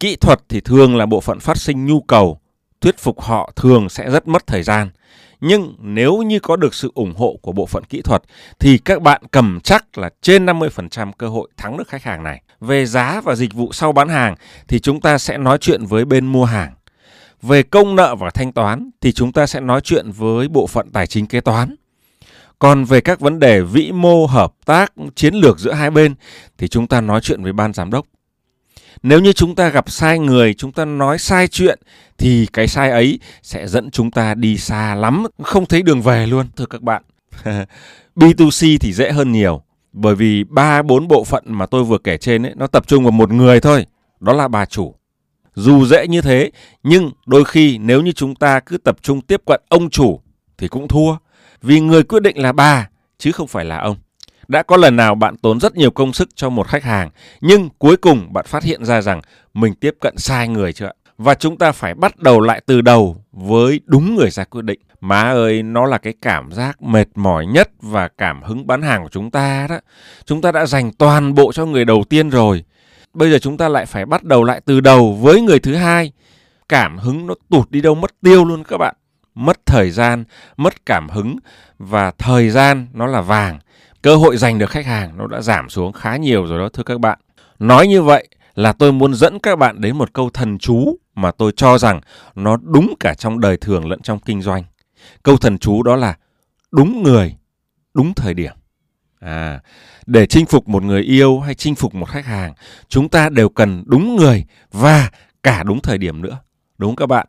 Kỹ 0.01 0.17
thuật 0.17 0.41
thì 0.49 0.61
thường 0.61 0.97
là 0.97 1.07
bộ 1.07 1.21
phận 1.21 1.41
phát 1.41 1.57
sinh 1.57 1.87
nhu 1.87 2.01
cầu, 2.01 2.41
thuyết 2.81 2.99
phục 2.99 3.21
họ 3.21 3.53
thường 3.57 3.89
sẽ 3.89 4.11
rất 4.11 4.29
mất 4.29 4.47
thời 4.47 4.63
gian. 4.63 4.91
Nhưng 5.41 5.75
nếu 5.79 6.17
như 6.17 6.41
có 6.41 6.57
được 6.57 6.75
sự 6.75 6.93
ủng 6.95 7.15
hộ 7.17 7.39
của 7.43 7.53
bộ 7.53 7.67
phận 7.67 7.85
kỹ 7.85 8.03
thuật 8.03 8.23
thì 8.59 8.79
các 8.79 9.03
bạn 9.03 9.23
cầm 9.31 9.59
chắc 9.65 9.99
là 9.99 10.11
trên 10.23 10.47
50% 10.47 11.13
cơ 11.19 11.29
hội 11.29 11.49
thắng 11.57 11.77
được 11.77 11.89
khách 11.89 12.03
hàng 12.03 12.23
này. 12.23 12.43
Về 12.61 12.87
giá 12.87 13.21
và 13.25 13.35
dịch 13.35 13.55
vụ 13.55 13.73
sau 13.73 13.93
bán 13.93 14.09
hàng 14.09 14.35
thì 14.69 14.79
chúng 14.79 15.01
ta 15.01 15.19
sẽ 15.19 15.39
nói 15.39 15.59
chuyện 15.59 15.87
với 15.87 16.05
bên 16.05 16.27
mua 16.27 16.45
hàng. 16.45 16.73
Về 17.43 17.63
công 17.63 17.97
nợ 17.97 18.15
và 18.15 18.31
thanh 18.31 18.53
toán 18.53 18.91
thì 19.01 19.13
chúng 19.13 19.33
ta 19.33 19.47
sẽ 19.47 19.61
nói 19.61 19.81
chuyện 19.81 20.11
với 20.11 20.49
bộ 20.49 20.67
phận 20.67 20.91
tài 20.93 21.07
chính 21.07 21.27
kế 21.27 21.41
toán. 21.41 21.75
Còn 22.59 22.85
về 22.85 23.01
các 23.01 23.21
vấn 23.21 23.39
đề 23.39 23.61
vĩ 23.61 23.93
mô, 23.93 24.27
hợp 24.27 24.53
tác, 24.65 24.93
chiến 25.15 25.35
lược 25.35 25.59
giữa 25.59 25.73
hai 25.73 25.91
bên 25.91 26.15
thì 26.59 26.69
chúng 26.69 26.87
ta 26.87 27.01
nói 27.01 27.21
chuyện 27.21 27.43
với 27.43 27.53
ban 27.53 27.73
giám 27.73 27.91
đốc. 27.91 28.07
Nếu 29.03 29.21
như 29.21 29.33
chúng 29.33 29.55
ta 29.55 29.69
gặp 29.69 29.91
sai 29.91 30.19
người, 30.19 30.55
chúng 30.55 30.73
ta 30.73 30.85
nói 30.85 31.19
sai 31.19 31.49
chuyện 31.49 31.79
thì 32.19 32.47
cái 32.53 32.69
sai 32.69 32.91
ấy 32.91 33.19
sẽ 33.43 33.69
dẫn 33.69 33.91
chúng 33.91 34.11
ta 34.11 34.35
đi 34.35 34.59
xa 34.59 34.95
lắm, 34.95 35.27
không 35.43 35.67
thấy 35.67 35.83
đường 35.83 36.03
về 36.03 36.27
luôn 36.27 36.47
thưa 36.57 36.67
các 36.67 36.83
bạn. 36.83 37.03
B2C 38.17 38.79
thì 38.81 38.93
dễ 38.93 39.13
hơn 39.13 39.33
nhiều 39.33 39.63
bởi 39.93 40.15
vì 40.15 40.45
ba 40.45 40.83
bốn 40.83 41.09
bộ 41.09 41.25
phận 41.25 41.45
mà 41.47 41.67
tôi 41.67 41.85
vừa 41.85 41.99
kể 41.99 42.17
trên 42.17 42.47
ấy 42.47 42.53
nó 42.57 42.67
tập 42.67 42.87
trung 42.87 43.03
vào 43.05 43.11
một 43.11 43.33
người 43.33 43.61
thôi, 43.61 43.87
đó 44.21 44.33
là 44.33 44.49
bà 44.49 44.65
chủ. 44.65 44.95
Dù 45.55 45.87
dễ 45.87 46.07
như 46.07 46.21
thế, 46.21 46.51
nhưng 46.83 47.11
đôi 47.27 47.45
khi 47.45 47.79
nếu 47.79 48.03
như 48.03 48.13
chúng 48.13 48.35
ta 48.35 48.61
cứ 48.61 48.79
tập 48.79 48.97
trung 49.03 49.21
tiếp 49.21 49.43
cận 49.47 49.61
ông 49.69 49.91
chủ 49.91 50.21
thì 50.59 50.69
cũng 50.69 50.89
thua. 50.89 51.17
Vì 51.63 51.81
người 51.81 52.03
quyết 52.03 52.23
định 52.23 52.39
là 52.39 52.53
bà, 52.53 52.89
chứ 53.19 53.33
không 53.33 53.47
phải 53.47 53.65
là 53.65 53.79
ông. 53.79 53.97
Đã 54.49 54.63
có 54.63 54.77
lần 54.77 54.97
nào 54.97 55.15
bạn 55.15 55.37
tốn 55.37 55.61
rất 55.61 55.77
nhiều 55.77 55.91
công 55.91 56.13
sức 56.13 56.29
cho 56.35 56.51
một 56.51 56.69
khách 56.69 56.85
hàng, 56.85 57.11
nhưng 57.41 57.69
cuối 57.79 57.97
cùng 57.97 58.33
bạn 58.33 58.45
phát 58.49 58.63
hiện 58.63 58.85
ra 58.85 59.01
rằng 59.01 59.21
mình 59.55 59.75
tiếp 59.75 59.95
cận 60.01 60.17
sai 60.17 60.49
người 60.49 60.73
chưa? 60.73 60.91
Và 61.19 61.35
chúng 61.35 61.59
ta 61.59 61.73
phải 61.73 61.95
bắt 61.95 62.17
đầu 62.17 62.41
lại 62.41 62.61
từ 62.67 62.81
đầu 62.81 63.25
với 63.33 63.81
đúng 63.87 64.15
người 64.17 64.31
ra 64.31 64.45
quyết 64.45 64.65
định. 64.65 64.81
Má 65.01 65.23
ơi, 65.23 65.63
nó 65.63 65.87
là 65.87 65.99
cái 65.99 66.15
cảm 66.23 66.53
giác 66.53 66.83
mệt 66.83 67.09
mỏi 67.15 67.47
nhất 67.47 67.71
và 67.81 68.09
cảm 68.09 68.43
hứng 68.43 68.67
bán 68.67 68.83
hàng 68.83 69.03
của 69.03 69.09
chúng 69.09 69.31
ta 69.31 69.67
đó. 69.71 69.79
Chúng 70.25 70.43
ta 70.43 70.53
đã 70.53 70.67
dành 70.67 70.93
toàn 70.93 71.35
bộ 71.35 71.53
cho 71.53 71.67
người 71.67 71.85
đầu 71.85 72.05
tiên 72.09 72.29
rồi. 72.31 72.65
Bây 73.15 73.31
giờ 73.31 73.39
chúng 73.39 73.57
ta 73.57 73.69
lại 73.69 73.87
phải 73.87 74.07
bắt 74.07 74.25
đầu 74.25 74.45
lại 74.45 74.61
từ 74.65 74.81
đầu 74.81 75.13
với 75.13 75.41
người 75.41 75.59
thứ 75.59 75.75
hai. 75.75 76.13
Cảm 76.69 76.99
hứng 76.99 77.27
nó 77.27 77.35
tụt 77.51 77.71
đi 77.71 77.81
đâu 77.81 77.95
mất 77.95 78.11
tiêu 78.23 78.45
luôn 78.45 78.65
các 78.65 78.77
bạn. 78.77 78.95
Mất 79.35 79.67
thời 79.67 79.91
gian, 79.91 80.25
mất 80.57 80.87
cảm 80.87 81.09
hứng 81.09 81.37
và 81.79 82.11
thời 82.11 82.51
gian 82.51 82.87
nó 82.93 83.07
là 83.07 83.21
vàng. 83.21 83.59
Cơ 84.03 84.17
hội 84.17 84.37
giành 84.37 84.59
được 84.59 84.71
khách 84.71 84.87
hàng 84.87 85.19
nó 85.19 85.27
đã 85.27 85.41
giảm 85.41 85.69
xuống 85.69 85.93
khá 85.93 86.17
nhiều 86.17 86.47
rồi 86.47 86.59
đó 86.59 86.69
thưa 86.73 86.83
các 86.83 87.01
bạn. 87.01 87.19
Nói 87.59 87.87
như 87.87 88.03
vậy 88.03 88.29
là 88.55 88.73
tôi 88.73 88.93
muốn 88.93 89.15
dẫn 89.15 89.39
các 89.39 89.59
bạn 89.59 89.81
đến 89.81 89.99
một 89.99 90.13
câu 90.13 90.31
thần 90.31 90.59
chú 90.59 90.97
mà 91.15 91.31
tôi 91.31 91.53
cho 91.57 91.79
rằng 91.79 92.01
nó 92.35 92.57
đúng 92.63 92.95
cả 93.01 93.15
trong 93.15 93.41
đời 93.41 93.57
thường 93.57 93.89
lẫn 93.91 94.03
trong 94.03 94.19
kinh 94.19 94.43
doanh. 94.43 94.65
Câu 95.23 95.37
thần 95.37 95.59
chú 95.59 95.83
đó 95.83 95.97
là 95.97 96.17
đúng 96.71 97.03
người, 97.03 97.37
đúng 97.95 98.15
thời 98.15 98.35
điểm. 98.35 98.53
À, 99.21 99.61
để 100.07 100.27
chinh 100.27 100.47
phục 100.47 100.69
một 100.69 100.83
người 100.83 101.03
yêu 101.03 101.41
hay 101.41 101.55
chinh 101.55 101.75
phục 101.75 101.95
một 101.95 102.09
khách 102.09 102.27
hàng, 102.27 102.55
chúng 102.89 103.09
ta 103.09 103.29
đều 103.29 103.49
cần 103.49 103.83
đúng 103.87 104.17
người 104.17 104.45
và 104.73 105.11
cả 105.43 105.63
đúng 105.63 105.81
thời 105.81 105.99
điểm 105.99 106.23
nữa. 106.23 106.39
Đúng 106.79 106.97
các 106.97 107.07
bạn? 107.07 107.27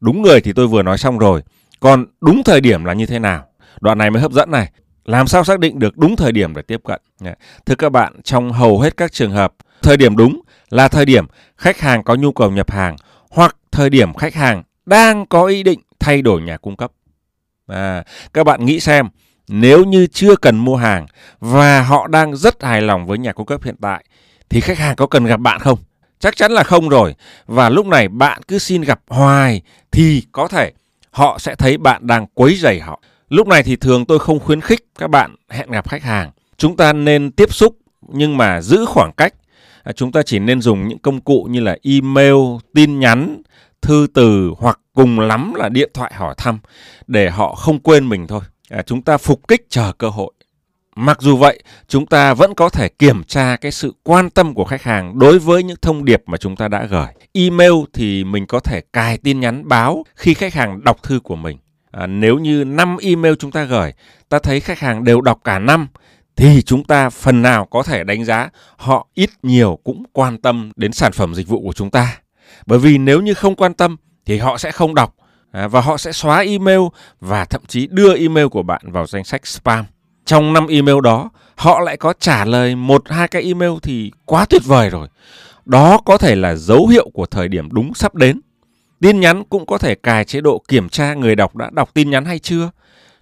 Đúng 0.00 0.22
người 0.22 0.40
thì 0.40 0.52
tôi 0.52 0.66
vừa 0.66 0.82
nói 0.82 0.98
xong 0.98 1.18
rồi. 1.18 1.42
Còn 1.80 2.06
đúng 2.20 2.42
thời 2.44 2.60
điểm 2.60 2.84
là 2.84 2.92
như 2.92 3.06
thế 3.06 3.18
nào? 3.18 3.46
Đoạn 3.80 3.98
này 3.98 4.10
mới 4.10 4.22
hấp 4.22 4.32
dẫn 4.32 4.50
này. 4.50 4.70
Làm 5.08 5.26
sao 5.26 5.44
xác 5.44 5.58
định 5.58 5.78
được 5.78 5.98
đúng 5.98 6.16
thời 6.16 6.32
điểm 6.32 6.54
để 6.54 6.62
tiếp 6.62 6.80
cận? 6.84 7.00
Thưa 7.66 7.74
các 7.74 7.92
bạn, 7.92 8.22
trong 8.22 8.52
hầu 8.52 8.80
hết 8.80 8.96
các 8.96 9.12
trường 9.12 9.32
hợp, 9.32 9.52
thời 9.82 9.96
điểm 9.96 10.16
đúng 10.16 10.40
là 10.70 10.88
thời 10.88 11.04
điểm 11.04 11.26
khách 11.56 11.80
hàng 11.80 12.04
có 12.04 12.14
nhu 12.14 12.32
cầu 12.32 12.50
nhập 12.50 12.70
hàng 12.70 12.96
hoặc 13.30 13.56
thời 13.72 13.90
điểm 13.90 14.14
khách 14.14 14.34
hàng 14.34 14.62
đang 14.86 15.26
có 15.26 15.44
ý 15.46 15.62
định 15.62 15.80
thay 15.98 16.22
đổi 16.22 16.42
nhà 16.42 16.56
cung 16.56 16.76
cấp. 16.76 16.92
À, 17.66 18.04
các 18.34 18.44
bạn 18.44 18.64
nghĩ 18.64 18.80
xem, 18.80 19.08
nếu 19.48 19.84
như 19.84 20.06
chưa 20.06 20.36
cần 20.36 20.58
mua 20.58 20.76
hàng 20.76 21.06
và 21.40 21.82
họ 21.82 22.06
đang 22.06 22.36
rất 22.36 22.62
hài 22.62 22.82
lòng 22.82 23.06
với 23.06 23.18
nhà 23.18 23.32
cung 23.32 23.46
cấp 23.46 23.62
hiện 23.64 23.76
tại 23.80 24.04
thì 24.50 24.60
khách 24.60 24.78
hàng 24.78 24.96
có 24.96 25.06
cần 25.06 25.24
gặp 25.24 25.40
bạn 25.40 25.60
không? 25.60 25.78
Chắc 26.20 26.36
chắn 26.36 26.52
là 26.52 26.62
không 26.62 26.88
rồi. 26.88 27.14
Và 27.46 27.68
lúc 27.68 27.86
này 27.86 28.08
bạn 28.08 28.40
cứ 28.48 28.58
xin 28.58 28.82
gặp 28.82 29.00
hoài 29.08 29.62
thì 29.90 30.22
có 30.32 30.48
thể 30.48 30.72
họ 31.10 31.38
sẽ 31.38 31.54
thấy 31.54 31.78
bạn 31.78 32.06
đang 32.06 32.26
quấy 32.34 32.56
rầy 32.56 32.80
họ. 32.80 33.00
Lúc 33.28 33.46
này 33.46 33.62
thì 33.62 33.76
thường 33.76 34.04
tôi 34.04 34.18
không 34.18 34.40
khuyến 34.40 34.60
khích 34.60 34.86
các 34.98 35.10
bạn 35.10 35.34
hẹn 35.48 35.70
gặp 35.70 35.88
khách 35.88 36.02
hàng. 36.02 36.30
Chúng 36.56 36.76
ta 36.76 36.92
nên 36.92 37.30
tiếp 37.30 37.54
xúc 37.54 37.76
nhưng 38.08 38.36
mà 38.36 38.60
giữ 38.60 38.84
khoảng 38.88 39.12
cách. 39.16 39.34
À, 39.82 39.92
chúng 39.92 40.12
ta 40.12 40.22
chỉ 40.22 40.38
nên 40.38 40.60
dùng 40.60 40.88
những 40.88 40.98
công 40.98 41.20
cụ 41.20 41.46
như 41.50 41.60
là 41.60 41.76
email, 41.82 42.34
tin 42.74 43.00
nhắn, 43.00 43.42
thư 43.82 44.06
từ 44.14 44.52
hoặc 44.58 44.80
cùng 44.94 45.20
lắm 45.20 45.54
là 45.54 45.68
điện 45.68 45.90
thoại 45.94 46.12
hỏi 46.14 46.34
thăm 46.38 46.58
để 47.06 47.30
họ 47.30 47.54
không 47.54 47.78
quên 47.78 48.08
mình 48.08 48.26
thôi. 48.26 48.40
À, 48.70 48.82
chúng 48.82 49.02
ta 49.02 49.16
phục 49.16 49.48
kích 49.48 49.66
chờ 49.68 49.92
cơ 49.98 50.08
hội. 50.08 50.32
Mặc 50.96 51.18
dù 51.20 51.36
vậy, 51.36 51.62
chúng 51.88 52.06
ta 52.06 52.34
vẫn 52.34 52.54
có 52.54 52.68
thể 52.68 52.88
kiểm 52.88 53.24
tra 53.24 53.56
cái 53.56 53.72
sự 53.72 53.94
quan 54.02 54.30
tâm 54.30 54.54
của 54.54 54.64
khách 54.64 54.82
hàng 54.82 55.18
đối 55.18 55.38
với 55.38 55.62
những 55.62 55.76
thông 55.82 56.04
điệp 56.04 56.22
mà 56.26 56.38
chúng 56.38 56.56
ta 56.56 56.68
đã 56.68 56.86
gửi. 56.90 57.06
Email 57.32 57.72
thì 57.92 58.24
mình 58.24 58.46
có 58.46 58.60
thể 58.60 58.80
cài 58.92 59.18
tin 59.18 59.40
nhắn 59.40 59.68
báo 59.68 60.04
khi 60.14 60.34
khách 60.34 60.54
hàng 60.54 60.84
đọc 60.84 61.02
thư 61.02 61.20
của 61.20 61.36
mình. 61.36 61.58
À, 61.90 62.06
nếu 62.06 62.38
như 62.38 62.64
5 62.64 62.96
email 63.00 63.34
chúng 63.38 63.50
ta 63.50 63.64
gửi, 63.64 63.92
ta 64.28 64.38
thấy 64.38 64.60
khách 64.60 64.78
hàng 64.78 65.04
đều 65.04 65.20
đọc 65.20 65.40
cả 65.44 65.58
năm 65.58 65.88
thì 66.36 66.62
chúng 66.62 66.84
ta 66.84 67.10
phần 67.10 67.42
nào 67.42 67.64
có 67.64 67.82
thể 67.82 68.04
đánh 68.04 68.24
giá 68.24 68.50
họ 68.76 69.06
ít 69.14 69.30
nhiều 69.42 69.78
cũng 69.84 70.02
quan 70.12 70.38
tâm 70.38 70.70
đến 70.76 70.92
sản 70.92 71.12
phẩm 71.12 71.34
dịch 71.34 71.48
vụ 71.48 71.60
của 71.60 71.72
chúng 71.72 71.90
ta. 71.90 72.18
Bởi 72.66 72.78
vì 72.78 72.98
nếu 72.98 73.20
như 73.20 73.34
không 73.34 73.54
quan 73.54 73.74
tâm 73.74 73.96
thì 74.26 74.38
họ 74.38 74.58
sẽ 74.58 74.70
không 74.70 74.94
đọc 74.94 75.14
à, 75.50 75.68
và 75.68 75.80
họ 75.80 75.96
sẽ 75.96 76.12
xóa 76.12 76.40
email 76.40 76.80
và 77.20 77.44
thậm 77.44 77.62
chí 77.68 77.86
đưa 77.90 78.16
email 78.16 78.46
của 78.46 78.62
bạn 78.62 78.80
vào 78.84 79.06
danh 79.06 79.24
sách 79.24 79.46
spam. 79.46 79.84
Trong 80.24 80.52
năm 80.52 80.66
email 80.66 81.00
đó, 81.02 81.30
họ 81.56 81.80
lại 81.80 81.96
có 81.96 82.12
trả 82.20 82.44
lời 82.44 82.76
một 82.76 83.02
hai 83.08 83.28
cái 83.28 83.42
email 83.42 83.72
thì 83.82 84.12
quá 84.24 84.46
tuyệt 84.50 84.62
vời 84.64 84.90
rồi. 84.90 85.08
Đó 85.64 85.98
có 86.04 86.18
thể 86.18 86.34
là 86.34 86.54
dấu 86.54 86.86
hiệu 86.86 87.10
của 87.14 87.26
thời 87.26 87.48
điểm 87.48 87.68
đúng 87.72 87.94
sắp 87.94 88.14
đến. 88.14 88.40
Tin 89.00 89.20
nhắn 89.20 89.44
cũng 89.44 89.66
có 89.66 89.78
thể 89.78 89.94
cài 89.94 90.24
chế 90.24 90.40
độ 90.40 90.62
kiểm 90.68 90.88
tra 90.88 91.14
người 91.14 91.36
đọc 91.36 91.56
đã 91.56 91.70
đọc 91.72 91.90
tin 91.94 92.10
nhắn 92.10 92.24
hay 92.24 92.38
chưa. 92.38 92.70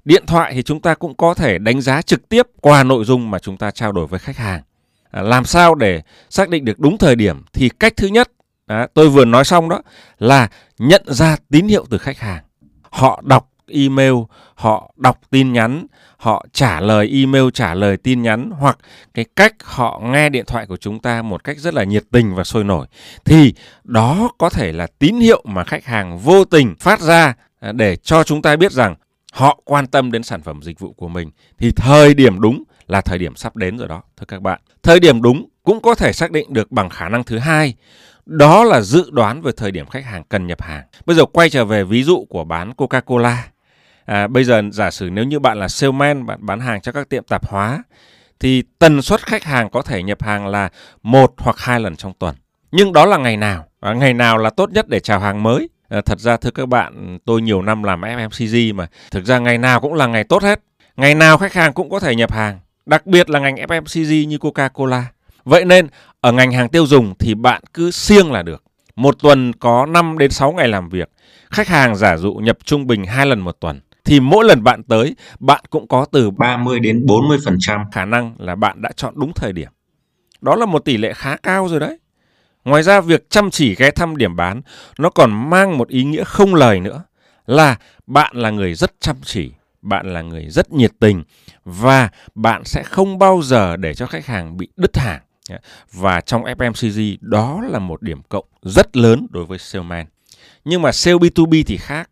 Điện 0.04 0.24
thoại 0.26 0.52
thì 0.54 0.62
chúng 0.62 0.80
ta 0.80 0.94
cũng 0.94 1.14
có 1.14 1.34
thể 1.34 1.58
đánh 1.58 1.80
giá 1.80 2.02
trực 2.02 2.28
tiếp 2.28 2.46
qua 2.60 2.84
nội 2.84 3.04
dung 3.04 3.30
mà 3.30 3.38
chúng 3.38 3.56
ta 3.56 3.70
trao 3.70 3.92
đổi 3.92 4.06
với 4.06 4.18
khách 4.18 4.36
hàng. 4.36 4.62
À, 5.10 5.22
làm 5.22 5.44
sao 5.44 5.74
để 5.74 6.02
xác 6.30 6.48
định 6.48 6.64
được 6.64 6.78
đúng 6.78 6.98
thời 6.98 7.16
điểm 7.16 7.42
thì 7.52 7.68
cách 7.68 7.92
thứ 7.96 8.06
nhất 8.06 8.30
à, 8.66 8.86
tôi 8.94 9.08
vừa 9.08 9.24
nói 9.24 9.44
xong 9.44 9.68
đó 9.68 9.82
là 10.18 10.48
nhận 10.78 11.02
ra 11.06 11.36
tín 11.50 11.68
hiệu 11.68 11.86
từ 11.90 11.98
khách 11.98 12.18
hàng. 12.18 12.42
Họ 12.90 13.22
đọc 13.24 13.48
email, 13.70 14.14
họ 14.54 14.94
đọc 14.96 15.20
tin 15.30 15.52
nhắn, 15.52 15.86
họ 16.16 16.46
trả 16.52 16.80
lời 16.80 17.10
email, 17.12 17.44
trả 17.54 17.74
lời 17.74 17.96
tin 17.96 18.22
nhắn 18.22 18.50
hoặc 18.50 18.78
cái 19.14 19.24
cách 19.36 19.54
họ 19.64 20.00
nghe 20.04 20.28
điện 20.28 20.44
thoại 20.46 20.66
của 20.66 20.76
chúng 20.76 20.98
ta 20.98 21.22
một 21.22 21.44
cách 21.44 21.58
rất 21.58 21.74
là 21.74 21.84
nhiệt 21.84 22.04
tình 22.10 22.34
và 22.34 22.44
sôi 22.44 22.64
nổi 22.64 22.86
thì 23.24 23.54
đó 23.84 24.30
có 24.38 24.50
thể 24.50 24.72
là 24.72 24.86
tín 24.98 25.16
hiệu 25.16 25.42
mà 25.44 25.64
khách 25.64 25.84
hàng 25.84 26.18
vô 26.18 26.44
tình 26.44 26.74
phát 26.80 27.00
ra 27.00 27.34
à, 27.60 27.72
để 27.72 27.96
cho 27.96 28.24
chúng 28.24 28.42
ta 28.42 28.56
biết 28.56 28.72
rằng 28.72 28.94
họ 29.32 29.60
quan 29.64 29.86
tâm 29.86 30.12
đến 30.12 30.22
sản 30.22 30.42
phẩm 30.42 30.62
dịch 30.62 30.78
vụ 30.78 30.92
của 30.92 31.08
mình 31.08 31.30
thì 31.58 31.70
thời 31.70 32.14
điểm 32.14 32.40
đúng 32.40 32.62
là 32.86 33.00
thời 33.00 33.18
điểm 33.18 33.36
sắp 33.36 33.56
đến 33.56 33.78
rồi 33.78 33.88
đó 33.88 34.02
thưa 34.16 34.24
các 34.28 34.42
bạn. 34.42 34.60
Thời 34.82 35.00
điểm 35.00 35.22
đúng 35.22 35.48
cũng 35.62 35.80
có 35.80 35.94
thể 35.94 36.12
xác 36.12 36.30
định 36.30 36.52
được 36.52 36.72
bằng 36.72 36.90
khả 36.90 37.08
năng 37.08 37.24
thứ 37.24 37.38
hai 37.38 37.74
đó 38.26 38.64
là 38.64 38.80
dự 38.80 39.10
đoán 39.10 39.42
về 39.42 39.52
thời 39.56 39.70
điểm 39.70 39.86
khách 39.86 40.04
hàng 40.04 40.24
cần 40.28 40.46
nhập 40.46 40.62
hàng. 40.62 40.84
Bây 41.06 41.16
giờ 41.16 41.24
quay 41.32 41.50
trở 41.50 41.64
về 41.64 41.84
ví 41.84 42.02
dụ 42.02 42.24
của 42.28 42.44
bán 42.44 42.72
Coca-Cola. 42.76 43.36
À, 44.06 44.26
bây 44.26 44.44
giờ 44.44 44.62
giả 44.72 44.90
sử 44.90 45.10
nếu 45.12 45.24
như 45.24 45.38
bạn 45.38 45.58
là 45.58 45.68
salesman, 45.68 46.26
bạn 46.26 46.46
bán 46.46 46.60
hàng 46.60 46.80
cho 46.80 46.92
các 46.92 47.08
tiệm 47.08 47.24
tạp 47.24 47.48
hóa, 47.48 47.82
thì 48.40 48.62
tần 48.78 49.02
suất 49.02 49.26
khách 49.26 49.44
hàng 49.44 49.70
có 49.70 49.82
thể 49.82 50.02
nhập 50.02 50.22
hàng 50.22 50.46
là 50.46 50.68
một 51.02 51.34
hoặc 51.38 51.58
hai 51.58 51.80
lần 51.80 51.96
trong 51.96 52.12
tuần. 52.18 52.34
Nhưng 52.72 52.92
đó 52.92 53.06
là 53.06 53.16
ngày 53.16 53.36
nào? 53.36 53.64
À, 53.80 53.92
ngày 53.92 54.14
nào 54.14 54.38
là 54.38 54.50
tốt 54.50 54.70
nhất 54.70 54.88
để 54.88 55.00
chào 55.00 55.20
hàng 55.20 55.42
mới? 55.42 55.68
À, 55.88 56.00
thật 56.00 56.20
ra 56.20 56.36
thưa 56.36 56.50
các 56.50 56.68
bạn, 56.68 57.18
tôi 57.24 57.42
nhiều 57.42 57.62
năm 57.62 57.82
làm 57.82 58.00
FMCG 58.00 58.74
mà, 58.74 58.86
thực 59.10 59.24
ra 59.24 59.38
ngày 59.38 59.58
nào 59.58 59.80
cũng 59.80 59.94
là 59.94 60.06
ngày 60.06 60.24
tốt 60.24 60.42
hết. 60.42 60.60
Ngày 60.96 61.14
nào 61.14 61.38
khách 61.38 61.52
hàng 61.52 61.72
cũng 61.72 61.90
có 61.90 62.00
thể 62.00 62.14
nhập 62.14 62.32
hàng, 62.32 62.58
đặc 62.86 63.06
biệt 63.06 63.30
là 63.30 63.40
ngành 63.40 63.54
FMCG 63.54 64.26
như 64.26 64.36
Coca-Cola. 64.36 65.02
Vậy 65.44 65.64
nên 65.64 65.88
ở 66.20 66.32
ngành 66.32 66.52
hàng 66.52 66.68
tiêu 66.68 66.86
dùng 66.86 67.14
thì 67.18 67.34
bạn 67.34 67.62
cứ 67.74 67.90
siêng 67.90 68.32
là 68.32 68.42
được. 68.42 68.62
Một 68.96 69.16
tuần 69.22 69.52
có 69.52 69.86
5 69.86 70.18
đến 70.18 70.30
6 70.30 70.52
ngày 70.52 70.68
làm 70.68 70.88
việc. 70.88 71.10
Khách 71.50 71.68
hàng 71.68 71.96
giả 71.96 72.16
dụ 72.16 72.34
nhập 72.34 72.58
trung 72.64 72.86
bình 72.86 73.04
2 73.04 73.26
lần 73.26 73.40
một 73.40 73.56
tuần 73.60 73.80
thì 74.06 74.20
mỗi 74.20 74.44
lần 74.44 74.64
bạn 74.64 74.82
tới, 74.82 75.16
bạn 75.40 75.64
cũng 75.70 75.88
có 75.88 76.06
từ 76.12 76.30
30 76.30 76.80
đến 76.80 77.06
40% 77.06 77.84
khả 77.92 78.04
năng 78.04 78.34
là 78.38 78.54
bạn 78.54 78.82
đã 78.82 78.90
chọn 78.96 79.14
đúng 79.16 79.32
thời 79.32 79.52
điểm. 79.52 79.68
Đó 80.40 80.56
là 80.56 80.66
một 80.66 80.84
tỷ 80.84 80.96
lệ 80.96 81.12
khá 81.12 81.36
cao 81.36 81.68
rồi 81.68 81.80
đấy. 81.80 81.98
Ngoài 82.64 82.82
ra 82.82 83.00
việc 83.00 83.30
chăm 83.30 83.50
chỉ 83.50 83.74
ghé 83.74 83.90
thăm 83.90 84.16
điểm 84.16 84.36
bán 84.36 84.62
nó 84.98 85.10
còn 85.10 85.50
mang 85.50 85.78
một 85.78 85.88
ý 85.88 86.04
nghĩa 86.04 86.24
không 86.24 86.54
lời 86.54 86.80
nữa 86.80 87.04
là 87.46 87.76
bạn 88.06 88.36
là 88.36 88.50
người 88.50 88.74
rất 88.74 88.92
chăm 89.00 89.16
chỉ, 89.24 89.50
bạn 89.82 90.12
là 90.12 90.22
người 90.22 90.46
rất 90.50 90.72
nhiệt 90.72 90.92
tình 90.98 91.22
và 91.64 92.08
bạn 92.34 92.64
sẽ 92.64 92.82
không 92.82 93.18
bao 93.18 93.42
giờ 93.42 93.76
để 93.76 93.94
cho 93.94 94.06
khách 94.06 94.26
hàng 94.26 94.56
bị 94.56 94.68
đứt 94.76 94.96
hàng. 94.96 95.20
Và 95.92 96.20
trong 96.20 96.42
FMCG 96.44 97.16
đó 97.20 97.60
là 97.70 97.78
một 97.78 98.02
điểm 98.02 98.22
cộng 98.28 98.44
rất 98.62 98.96
lớn 98.96 99.26
đối 99.30 99.44
với 99.44 99.58
salesman. 99.58 100.06
Nhưng 100.64 100.82
mà 100.82 100.92
sale 100.92 101.16
B2B 101.16 101.62
thì 101.66 101.76
khác 101.76 102.10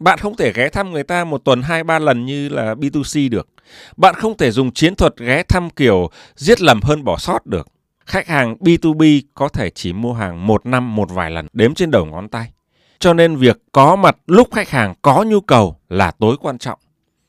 bạn 0.00 0.18
không 0.18 0.36
thể 0.36 0.52
ghé 0.52 0.68
thăm 0.68 0.90
người 0.90 1.02
ta 1.02 1.24
một 1.24 1.44
tuần 1.44 1.62
hai 1.62 1.84
ba 1.84 1.98
lần 1.98 2.26
như 2.26 2.48
là 2.48 2.74
B2C 2.74 3.30
được. 3.30 3.48
Bạn 3.96 4.14
không 4.14 4.36
thể 4.36 4.50
dùng 4.50 4.72
chiến 4.72 4.94
thuật 4.94 5.16
ghé 5.16 5.42
thăm 5.42 5.70
kiểu 5.70 6.10
giết 6.36 6.60
lầm 6.60 6.80
hơn 6.82 7.04
bỏ 7.04 7.18
sót 7.18 7.46
được. 7.46 7.68
Khách 8.06 8.26
hàng 8.26 8.56
B2B 8.60 9.20
có 9.34 9.48
thể 9.48 9.70
chỉ 9.70 9.92
mua 9.92 10.12
hàng 10.12 10.46
một 10.46 10.66
năm 10.66 10.96
một 10.96 11.10
vài 11.10 11.30
lần, 11.30 11.46
đếm 11.52 11.74
trên 11.74 11.90
đầu 11.90 12.06
ngón 12.06 12.28
tay. 12.28 12.52
Cho 12.98 13.12
nên 13.12 13.36
việc 13.36 13.58
có 13.72 13.96
mặt 13.96 14.16
lúc 14.26 14.48
khách 14.52 14.70
hàng 14.70 14.94
có 15.02 15.24
nhu 15.26 15.40
cầu 15.40 15.76
là 15.88 16.10
tối 16.10 16.36
quan 16.40 16.58
trọng. 16.58 16.78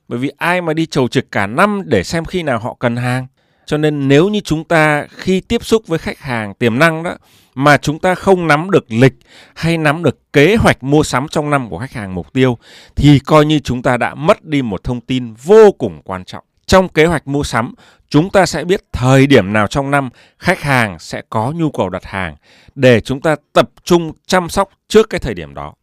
Bởi 0.08 0.20
vì 0.20 0.32
ai 0.38 0.62
mà 0.62 0.74
đi 0.74 0.86
chầu 0.86 1.08
trực 1.08 1.32
cả 1.32 1.48
năm 1.48 1.82
để 1.86 2.04
xem 2.04 2.26
khi 2.26 2.44
nào 2.44 2.60
họ 2.60 2.76
cần 2.80 2.96
hàng. 2.96 3.28
Cho 3.72 3.78
nên 3.78 4.08
nếu 4.08 4.30
như 4.30 4.40
chúng 4.40 4.64
ta 4.64 5.08
khi 5.10 5.42
tiếp 5.42 5.66
xúc 5.66 5.88
với 5.88 6.00
khách 6.00 6.20
hàng 6.20 6.54
tiềm 6.54 6.80
năng 6.80 7.04
đó 7.04 7.16
mà 7.56 7.78
chúng 7.78 8.00
ta 8.00 8.16
không 8.16 8.48
nắm 8.48 8.72
được 8.72 8.92
lịch 8.92 9.14
hay 9.56 9.78
nắm 9.78 10.04
được 10.04 10.34
kế 10.34 10.56
hoạch 10.56 10.84
mua 10.84 11.04
sắm 11.04 11.28
trong 11.28 11.50
năm 11.50 11.70
của 11.70 11.78
khách 11.78 11.94
hàng 11.94 12.16
mục 12.16 12.34
tiêu 12.34 12.58
thì 12.96 13.20
coi 13.20 13.46
như 13.46 13.60
chúng 13.60 13.82
ta 13.82 13.98
đã 13.98 14.16
mất 14.16 14.46
đi 14.46 14.62
một 14.62 14.84
thông 14.84 15.02
tin 15.02 15.34
vô 15.34 15.72
cùng 15.72 16.02
quan 16.04 16.26
trọng. 16.26 16.44
Trong 16.66 16.90
kế 16.90 17.06
hoạch 17.06 17.28
mua 17.28 17.44
sắm, 17.44 17.74
chúng 18.10 18.30
ta 18.30 18.46
sẽ 18.46 18.64
biết 18.64 18.82
thời 18.92 19.28
điểm 19.28 19.54
nào 19.54 19.68
trong 19.68 19.92
năm 19.92 20.10
khách 20.40 20.62
hàng 20.62 21.00
sẽ 21.00 21.22
có 21.30 21.52
nhu 21.56 21.72
cầu 21.72 21.90
đặt 21.90 22.06
hàng 22.06 22.36
để 22.76 23.02
chúng 23.02 23.22
ta 23.22 23.36
tập 23.54 23.70
trung 23.84 24.12
chăm 24.26 24.50
sóc 24.50 24.70
trước 24.88 25.10
cái 25.10 25.20
thời 25.20 25.34
điểm 25.34 25.54
đó. 25.54 25.74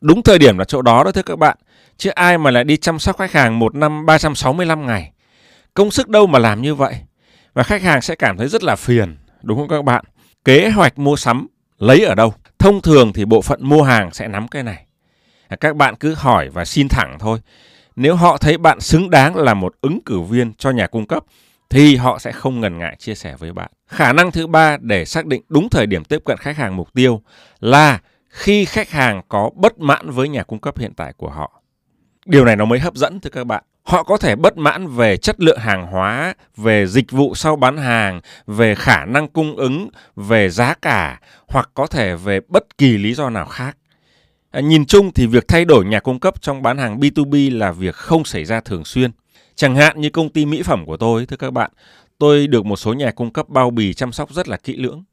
Đúng 0.00 0.22
thời 0.22 0.38
điểm 0.38 0.58
là 0.58 0.64
chỗ 0.64 0.82
đó 0.82 1.04
đó 1.04 1.12
thưa 1.12 1.22
các 1.22 1.38
bạn. 1.38 1.56
Chứ 1.96 2.10
ai 2.10 2.38
mà 2.38 2.50
lại 2.50 2.64
đi 2.64 2.76
chăm 2.76 2.98
sóc 2.98 3.18
khách 3.18 3.32
hàng 3.32 3.58
một 3.58 3.74
năm 3.74 4.06
365 4.06 4.86
ngày. 4.86 5.12
Công 5.74 5.90
sức 5.90 6.08
đâu 6.08 6.26
mà 6.26 6.38
làm 6.38 6.62
như 6.62 6.74
vậy. 6.74 6.94
Và 7.54 7.62
khách 7.62 7.82
hàng 7.82 8.02
sẽ 8.02 8.14
cảm 8.14 8.36
thấy 8.36 8.48
rất 8.48 8.62
là 8.62 8.76
phiền. 8.76 9.16
Đúng 9.42 9.58
không 9.58 9.68
các 9.68 9.84
bạn? 9.84 10.04
Kế 10.44 10.70
hoạch 10.70 10.98
mua 10.98 11.16
sắm 11.16 11.46
lấy 11.78 12.04
ở 12.04 12.14
đâu? 12.14 12.34
Thông 12.58 12.82
thường 12.82 13.12
thì 13.12 13.24
bộ 13.24 13.42
phận 13.42 13.60
mua 13.62 13.82
hàng 13.82 14.12
sẽ 14.12 14.28
nắm 14.28 14.48
cái 14.48 14.62
này. 14.62 14.86
À, 15.48 15.56
các 15.56 15.76
bạn 15.76 15.96
cứ 15.96 16.14
hỏi 16.14 16.48
và 16.48 16.64
xin 16.64 16.88
thẳng 16.88 17.16
thôi. 17.20 17.38
Nếu 17.96 18.14
họ 18.14 18.36
thấy 18.36 18.58
bạn 18.58 18.80
xứng 18.80 19.10
đáng 19.10 19.36
là 19.36 19.54
một 19.54 19.74
ứng 19.80 19.98
cử 20.06 20.20
viên 20.20 20.54
cho 20.54 20.70
nhà 20.70 20.86
cung 20.86 21.06
cấp, 21.06 21.24
thì 21.70 21.96
họ 21.96 22.18
sẽ 22.18 22.32
không 22.32 22.60
ngần 22.60 22.78
ngại 22.78 22.96
chia 22.98 23.14
sẻ 23.14 23.36
với 23.38 23.52
bạn. 23.52 23.70
Khả 23.86 24.12
năng 24.12 24.32
thứ 24.32 24.46
ba 24.46 24.76
để 24.80 25.04
xác 25.04 25.26
định 25.26 25.42
đúng 25.48 25.68
thời 25.70 25.86
điểm 25.86 26.04
tiếp 26.04 26.22
cận 26.24 26.36
khách 26.38 26.56
hàng 26.56 26.76
mục 26.76 26.94
tiêu 26.94 27.22
là 27.60 28.00
khi 28.28 28.64
khách 28.64 28.90
hàng 28.90 29.22
có 29.28 29.50
bất 29.54 29.78
mãn 29.78 30.10
với 30.10 30.28
nhà 30.28 30.42
cung 30.42 30.60
cấp 30.60 30.78
hiện 30.78 30.94
tại 30.94 31.12
của 31.16 31.30
họ. 31.30 31.62
Điều 32.26 32.44
này 32.44 32.56
nó 32.56 32.64
mới 32.64 32.78
hấp 32.78 32.94
dẫn, 32.94 33.20
thưa 33.20 33.30
các 33.30 33.44
bạn. 33.44 33.64
Họ 33.82 34.02
có 34.02 34.16
thể 34.16 34.36
bất 34.36 34.56
mãn 34.56 34.86
về 34.86 35.16
chất 35.16 35.40
lượng 35.40 35.58
hàng 35.58 35.86
hóa, 35.86 36.34
về 36.56 36.86
dịch 36.86 37.10
vụ 37.10 37.34
sau 37.34 37.56
bán 37.56 37.76
hàng, 37.76 38.20
về 38.46 38.74
khả 38.74 39.04
năng 39.04 39.28
cung 39.28 39.56
ứng, 39.56 39.88
về 40.16 40.48
giá 40.48 40.74
cả 40.74 41.20
hoặc 41.48 41.70
có 41.74 41.86
thể 41.86 42.14
về 42.14 42.40
bất 42.48 42.78
kỳ 42.78 42.98
lý 42.98 43.14
do 43.14 43.30
nào 43.30 43.46
khác. 43.46 43.76
À, 44.50 44.60
nhìn 44.60 44.86
chung 44.86 45.12
thì 45.12 45.26
việc 45.26 45.48
thay 45.48 45.64
đổi 45.64 45.84
nhà 45.84 46.00
cung 46.00 46.20
cấp 46.20 46.42
trong 46.42 46.62
bán 46.62 46.78
hàng 46.78 47.00
B2B 47.00 47.58
là 47.58 47.72
việc 47.72 47.94
không 47.94 48.24
xảy 48.24 48.44
ra 48.44 48.60
thường 48.60 48.84
xuyên. 48.84 49.10
Chẳng 49.54 49.76
hạn 49.76 50.00
như 50.00 50.10
công 50.10 50.28
ty 50.28 50.46
mỹ 50.46 50.62
phẩm 50.62 50.84
của 50.86 50.96
tôi, 50.96 51.26
thưa 51.26 51.36
các 51.36 51.52
bạn, 51.52 51.70
tôi 52.18 52.46
được 52.46 52.66
một 52.66 52.76
số 52.76 52.92
nhà 52.92 53.10
cung 53.10 53.32
cấp 53.32 53.48
bao 53.48 53.70
bì 53.70 53.94
chăm 53.94 54.12
sóc 54.12 54.32
rất 54.32 54.48
là 54.48 54.56
kỹ 54.56 54.76
lưỡng. 54.76 55.04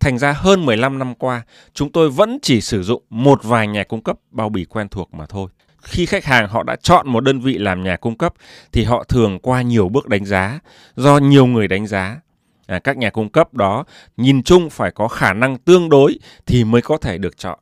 Thành 0.00 0.18
ra 0.18 0.32
hơn 0.32 0.66
15 0.66 0.98
năm 0.98 1.14
qua, 1.14 1.42
chúng 1.74 1.92
tôi 1.92 2.10
vẫn 2.10 2.38
chỉ 2.42 2.60
sử 2.60 2.82
dụng 2.82 3.02
một 3.10 3.44
vài 3.44 3.66
nhà 3.66 3.84
cung 3.84 4.02
cấp 4.02 4.18
bao 4.30 4.48
bì 4.48 4.64
quen 4.64 4.88
thuộc 4.88 5.14
mà 5.14 5.26
thôi. 5.26 5.48
Khi 5.82 6.06
khách 6.06 6.24
hàng 6.24 6.48
họ 6.48 6.62
đã 6.62 6.76
chọn 6.76 7.08
một 7.08 7.20
đơn 7.20 7.40
vị 7.40 7.58
làm 7.58 7.84
nhà 7.84 7.96
cung 7.96 8.18
cấp 8.18 8.34
thì 8.72 8.84
họ 8.84 9.04
thường 9.04 9.38
qua 9.38 9.62
nhiều 9.62 9.88
bước 9.88 10.08
đánh 10.08 10.24
giá 10.24 10.60
do 10.96 11.18
nhiều 11.18 11.46
người 11.46 11.68
đánh 11.68 11.86
giá. 11.86 12.20
À, 12.66 12.78
các 12.78 12.96
nhà 12.96 13.10
cung 13.10 13.28
cấp 13.28 13.54
đó 13.54 13.84
nhìn 14.16 14.42
chung 14.42 14.70
phải 14.70 14.90
có 14.90 15.08
khả 15.08 15.32
năng 15.32 15.58
tương 15.58 15.88
đối 15.88 16.18
thì 16.46 16.64
mới 16.64 16.82
có 16.82 16.98
thể 16.98 17.18
được 17.18 17.38
chọn. 17.38 17.58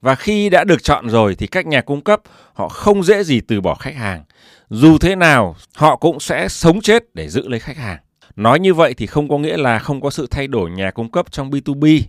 Và 0.00 0.14
khi 0.14 0.50
đã 0.50 0.64
được 0.64 0.82
chọn 0.82 1.08
rồi 1.08 1.34
thì 1.34 1.46
các 1.46 1.66
nhà 1.66 1.80
cung 1.80 2.00
cấp 2.00 2.20
họ 2.52 2.68
không 2.68 3.02
dễ 3.02 3.24
gì 3.24 3.40
từ 3.40 3.60
bỏ 3.60 3.74
khách 3.74 3.94
hàng. 3.94 4.24
Dù 4.70 4.98
thế 4.98 5.16
nào, 5.16 5.56
họ 5.74 5.96
cũng 5.96 6.20
sẽ 6.20 6.48
sống 6.48 6.80
chết 6.80 7.14
để 7.14 7.28
giữ 7.28 7.48
lấy 7.48 7.60
khách 7.60 7.76
hàng. 7.76 7.98
Nói 8.36 8.60
như 8.60 8.74
vậy 8.74 8.94
thì 8.94 9.06
không 9.06 9.28
có 9.28 9.38
nghĩa 9.38 9.56
là 9.56 9.78
không 9.78 10.00
có 10.00 10.10
sự 10.10 10.26
thay 10.30 10.46
đổi 10.46 10.70
nhà 10.70 10.90
cung 10.90 11.10
cấp 11.10 11.32
trong 11.32 11.50
B2B. 11.50 12.00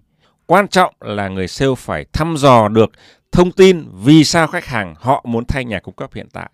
Quan 0.46 0.68
trọng 0.68 0.94
là 1.00 1.28
người 1.28 1.48
sale 1.48 1.76
phải 1.78 2.06
thăm 2.14 2.38
dò 2.38 2.68
được 2.68 2.92
thông 3.36 3.52
tin 3.52 3.86
vì 4.04 4.24
sao 4.24 4.48
khách 4.48 4.66
hàng 4.66 4.94
họ 4.98 5.26
muốn 5.28 5.46
thay 5.46 5.66
nhà 5.66 5.80
cung 5.80 5.96
cấp 5.96 6.10
hiện 6.14 6.28
tại. 6.34 6.50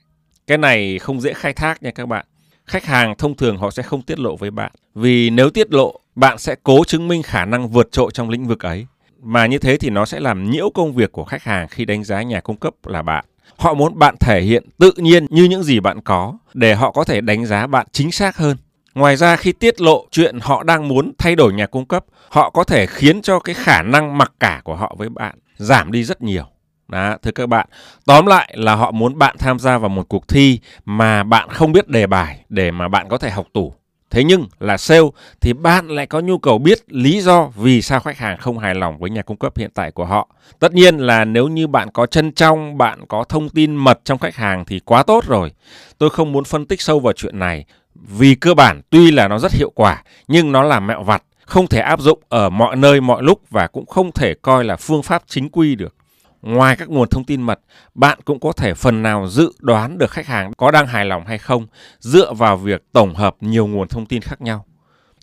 Cái 0.48 0.58
này 0.58 1.00
không 1.00 1.22
dễ 1.22 1.34
khai 1.34 1.54
thác 1.54 1.84
nha 1.84 1.92
các 1.92 2.06
bạn. 2.06 2.26
Khách 2.66 2.86
hàng 2.86 3.16
thông 3.18 3.36
thường 3.36 3.58
họ 3.58 3.72
sẽ 3.72 3.84
không 3.84 4.02
tiết 4.02 4.20
lộ 4.20 4.36
với 4.36 4.52
bạn. 4.52 4.72
Vì 4.96 5.30
nếu 5.30 5.50
tiết 5.50 5.74
lộ, 5.74 6.00
bạn 6.16 6.38
sẽ 6.38 6.56
cố 6.64 6.84
chứng 6.84 7.08
minh 7.08 7.24
khả 7.24 7.46
năng 7.46 7.68
vượt 7.68 7.92
trội 7.92 8.12
trong 8.14 8.30
lĩnh 8.30 8.48
vực 8.48 8.66
ấy. 8.66 8.88
Mà 9.20 9.46
như 9.46 9.58
thế 9.58 9.78
thì 9.78 9.90
nó 9.90 10.06
sẽ 10.06 10.20
làm 10.20 10.52
nhiễu 10.52 10.70
công 10.70 10.94
việc 10.94 11.12
của 11.12 11.24
khách 11.24 11.44
hàng 11.44 11.68
khi 11.68 11.86
đánh 11.86 12.04
giá 12.04 12.22
nhà 12.22 12.40
cung 12.40 12.58
cấp 12.58 12.74
là 12.86 13.02
bạn. 13.02 13.26
Họ 13.58 13.74
muốn 13.74 14.00
bạn 14.00 14.16
thể 14.20 14.42
hiện 14.42 14.64
tự 14.80 14.92
nhiên 14.98 15.26
như 15.30 15.44
những 15.44 15.64
gì 15.64 15.80
bạn 15.80 16.02
có 16.02 16.38
để 16.54 16.76
họ 16.76 16.92
có 16.92 17.04
thể 17.04 17.22
đánh 17.22 17.46
giá 17.46 17.68
bạn 17.68 17.88
chính 17.92 18.12
xác 18.12 18.38
hơn. 18.38 18.58
Ngoài 18.94 19.16
ra 19.16 19.36
khi 19.36 19.52
tiết 19.52 19.82
lộ 19.82 20.08
chuyện 20.12 20.40
họ 20.42 20.64
đang 20.64 20.88
muốn 20.88 21.12
thay 21.18 21.36
đổi 21.36 21.54
nhà 21.54 21.68
cung 21.68 21.86
cấp, 21.86 22.06
họ 22.30 22.50
có 22.50 22.64
thể 22.64 22.86
khiến 22.86 23.22
cho 23.22 23.40
cái 23.40 23.56
khả 23.56 23.82
năng 23.82 24.18
mặc 24.18 24.32
cả 24.40 24.62
của 24.64 24.76
họ 24.76 24.96
với 24.98 25.10
bạn 25.10 25.36
giảm 25.58 25.92
đi 25.92 26.04
rất 26.04 26.22
nhiều. 26.22 26.46
Đó, 26.92 27.16
thưa 27.22 27.32
các 27.32 27.50
bạn, 27.50 27.68
tóm 28.06 28.26
lại 28.26 28.54
là 28.58 28.76
họ 28.76 28.92
muốn 28.92 29.18
bạn 29.18 29.36
tham 29.40 29.60
gia 29.60 29.78
vào 29.78 29.90
một 29.90 30.10
cuộc 30.10 30.28
thi 30.28 30.60
mà 30.86 31.24
bạn 31.24 31.50
không 31.50 31.72
biết 31.72 31.88
đề 31.88 32.08
bài 32.08 32.40
để 32.50 32.72
mà 32.72 32.88
bạn 32.88 33.10
có 33.10 33.18
thể 33.18 33.30
học 33.30 33.48
tủ. 33.54 33.74
Thế 34.10 34.24
nhưng 34.24 34.46
là 34.60 34.78
sale 34.78 35.08
thì 35.42 35.54
bạn 35.54 35.88
lại 35.88 36.06
có 36.06 36.20
nhu 36.20 36.38
cầu 36.38 36.58
biết 36.58 36.80
lý 36.88 37.22
do 37.22 37.50
vì 37.56 37.82
sao 37.82 38.00
khách 38.00 38.18
hàng 38.18 38.38
không 38.38 38.60
hài 38.60 38.76
lòng 38.76 38.98
với 38.98 39.10
nhà 39.10 39.22
cung 39.22 39.38
cấp 39.38 39.58
hiện 39.58 39.72
tại 39.74 39.92
của 39.92 40.06
họ. 40.06 40.28
Tất 40.60 40.74
nhiên 40.74 40.98
là 40.98 41.26
nếu 41.26 41.48
như 41.48 41.68
bạn 41.68 41.90
có 41.94 42.06
chân 42.06 42.32
trong, 42.32 42.78
bạn 42.78 43.06
có 43.08 43.24
thông 43.24 43.50
tin 43.50 43.76
mật 43.76 44.00
trong 44.04 44.20
khách 44.20 44.36
hàng 44.36 44.66
thì 44.66 44.80
quá 44.80 45.04
tốt 45.04 45.24
rồi. 45.28 45.52
Tôi 45.98 46.10
không 46.10 46.32
muốn 46.32 46.44
phân 46.44 46.66
tích 46.66 46.82
sâu 46.82 47.00
vào 47.00 47.14
chuyện 47.14 47.40
này 47.40 47.66
vì 47.96 48.36
cơ 48.36 48.54
bản 48.54 48.82
tuy 48.90 49.12
là 49.12 49.28
nó 49.28 49.40
rất 49.40 49.52
hiệu 49.52 49.72
quả 49.76 50.04
nhưng 50.28 50.52
nó 50.52 50.64
là 50.64 50.80
mẹo 50.80 51.04
vặt, 51.04 51.24
không 51.46 51.68
thể 51.68 51.80
áp 51.80 52.00
dụng 52.00 52.20
ở 52.30 52.50
mọi 52.50 52.76
nơi 52.76 53.02
mọi 53.02 53.24
lúc 53.24 53.42
và 53.50 53.68
cũng 53.68 53.86
không 53.86 54.12
thể 54.12 54.34
coi 54.42 54.64
là 54.64 54.76
phương 54.76 55.04
pháp 55.04 55.24
chính 55.28 55.50
quy 55.50 55.76
được. 55.76 55.96
Ngoài 56.42 56.76
các 56.76 56.90
nguồn 56.90 57.10
thông 57.10 57.24
tin 57.24 57.42
mật, 57.42 57.60
bạn 57.96 58.20
cũng 58.26 58.40
có 58.40 58.52
thể 58.52 58.74
phần 58.74 59.04
nào 59.04 59.28
dự 59.28 59.54
đoán 59.60 59.98
được 59.98 60.12
khách 60.12 60.28
hàng 60.28 60.54
có 60.54 60.72
đang 60.72 60.88
hài 60.88 61.06
lòng 61.06 61.26
hay 61.26 61.38
không 61.38 61.68
dựa 62.00 62.34
vào 62.34 62.58
việc 62.58 62.84
tổng 62.92 63.16
hợp 63.16 63.36
nhiều 63.42 63.68
nguồn 63.68 63.88
thông 63.88 64.06
tin 64.06 64.22
khác 64.22 64.42
nhau. 64.42 64.66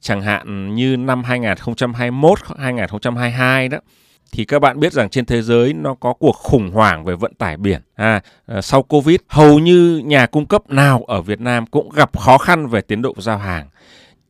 Chẳng 0.00 0.22
hạn 0.22 0.74
như 0.74 0.96
năm 0.96 1.24
2021, 1.24 2.38
2022 2.58 3.68
đó, 3.68 3.78
thì 4.32 4.44
các 4.44 4.58
bạn 4.58 4.80
biết 4.80 4.92
rằng 4.92 5.08
trên 5.08 5.26
thế 5.26 5.42
giới 5.42 5.72
nó 5.72 5.94
có 5.94 6.12
cuộc 6.12 6.36
khủng 6.36 6.70
hoảng 6.70 7.04
về 7.04 7.14
vận 7.14 7.34
tải 7.34 7.56
biển. 7.56 7.80
À, 7.94 8.20
à, 8.46 8.60
sau 8.60 8.82
Covid, 8.82 9.16
hầu 9.28 9.58
như 9.58 10.02
nhà 10.04 10.26
cung 10.26 10.46
cấp 10.46 10.70
nào 10.70 11.04
ở 11.06 11.22
Việt 11.22 11.40
Nam 11.40 11.66
cũng 11.66 11.90
gặp 11.90 12.18
khó 12.18 12.38
khăn 12.38 12.66
về 12.66 12.80
tiến 12.80 13.02
độ 13.02 13.14
giao 13.18 13.38
hàng, 13.38 13.68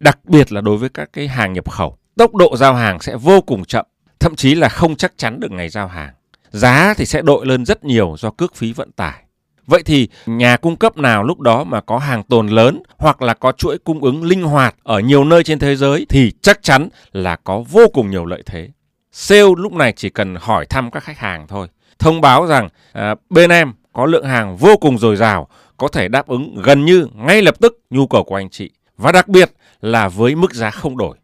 đặc 0.00 0.18
biệt 0.24 0.52
là 0.52 0.60
đối 0.60 0.76
với 0.76 0.88
các 0.88 1.08
cái 1.12 1.28
hàng 1.28 1.52
nhập 1.52 1.70
khẩu. 1.70 1.96
Tốc 2.16 2.34
độ 2.34 2.56
giao 2.56 2.74
hàng 2.74 3.00
sẽ 3.00 3.16
vô 3.16 3.40
cùng 3.40 3.64
chậm, 3.64 3.86
thậm 4.20 4.36
chí 4.36 4.54
là 4.54 4.68
không 4.68 4.96
chắc 4.96 5.12
chắn 5.16 5.40
được 5.40 5.50
ngày 5.50 5.68
giao 5.68 5.88
hàng. 5.88 6.14
Giá 6.50 6.94
thì 6.96 7.06
sẽ 7.06 7.22
đội 7.22 7.46
lên 7.46 7.64
rất 7.64 7.84
nhiều 7.84 8.16
do 8.18 8.30
cước 8.30 8.54
phí 8.54 8.72
vận 8.72 8.92
tải. 8.92 9.22
Vậy 9.66 9.82
thì 9.82 10.08
nhà 10.26 10.56
cung 10.56 10.76
cấp 10.76 10.96
nào 10.96 11.24
lúc 11.24 11.40
đó 11.40 11.64
mà 11.64 11.80
có 11.80 11.98
hàng 11.98 12.22
tồn 12.22 12.48
lớn 12.48 12.82
hoặc 12.98 13.22
là 13.22 13.34
có 13.34 13.52
chuỗi 13.52 13.78
cung 13.78 14.04
ứng 14.04 14.24
linh 14.24 14.42
hoạt 14.42 14.74
ở 14.82 15.00
nhiều 15.00 15.24
nơi 15.24 15.44
trên 15.44 15.58
thế 15.58 15.76
giới 15.76 16.06
thì 16.08 16.32
chắc 16.42 16.62
chắn 16.62 16.88
là 17.12 17.36
có 17.36 17.64
vô 17.70 17.88
cùng 17.92 18.10
nhiều 18.10 18.24
lợi 18.24 18.42
thế. 18.46 18.68
Sale 19.12 19.54
lúc 19.56 19.72
này 19.72 19.92
chỉ 19.96 20.10
cần 20.10 20.36
hỏi 20.40 20.66
thăm 20.66 20.90
các 20.90 21.02
khách 21.02 21.18
hàng 21.18 21.46
thôi. 21.46 21.68
Thông 21.98 22.20
báo 22.20 22.46
rằng 22.46 22.68
à, 22.92 23.14
bên 23.30 23.50
em 23.50 23.72
có 23.92 24.06
lượng 24.06 24.24
hàng 24.24 24.56
vô 24.56 24.76
cùng 24.76 24.98
dồi 24.98 25.16
dào, 25.16 25.48
có 25.76 25.88
thể 25.88 26.08
đáp 26.08 26.26
ứng 26.26 26.62
gần 26.62 26.84
như 26.84 27.06
ngay 27.14 27.42
lập 27.42 27.54
tức 27.60 27.80
nhu 27.90 28.06
cầu 28.06 28.24
của 28.24 28.36
anh 28.36 28.50
chị. 28.50 28.70
Và 28.96 29.12
đặc 29.12 29.28
biệt 29.28 29.50
là 29.80 30.08
với 30.08 30.34
mức 30.34 30.54
giá 30.54 30.70
không 30.70 30.96
đổi. 30.96 31.16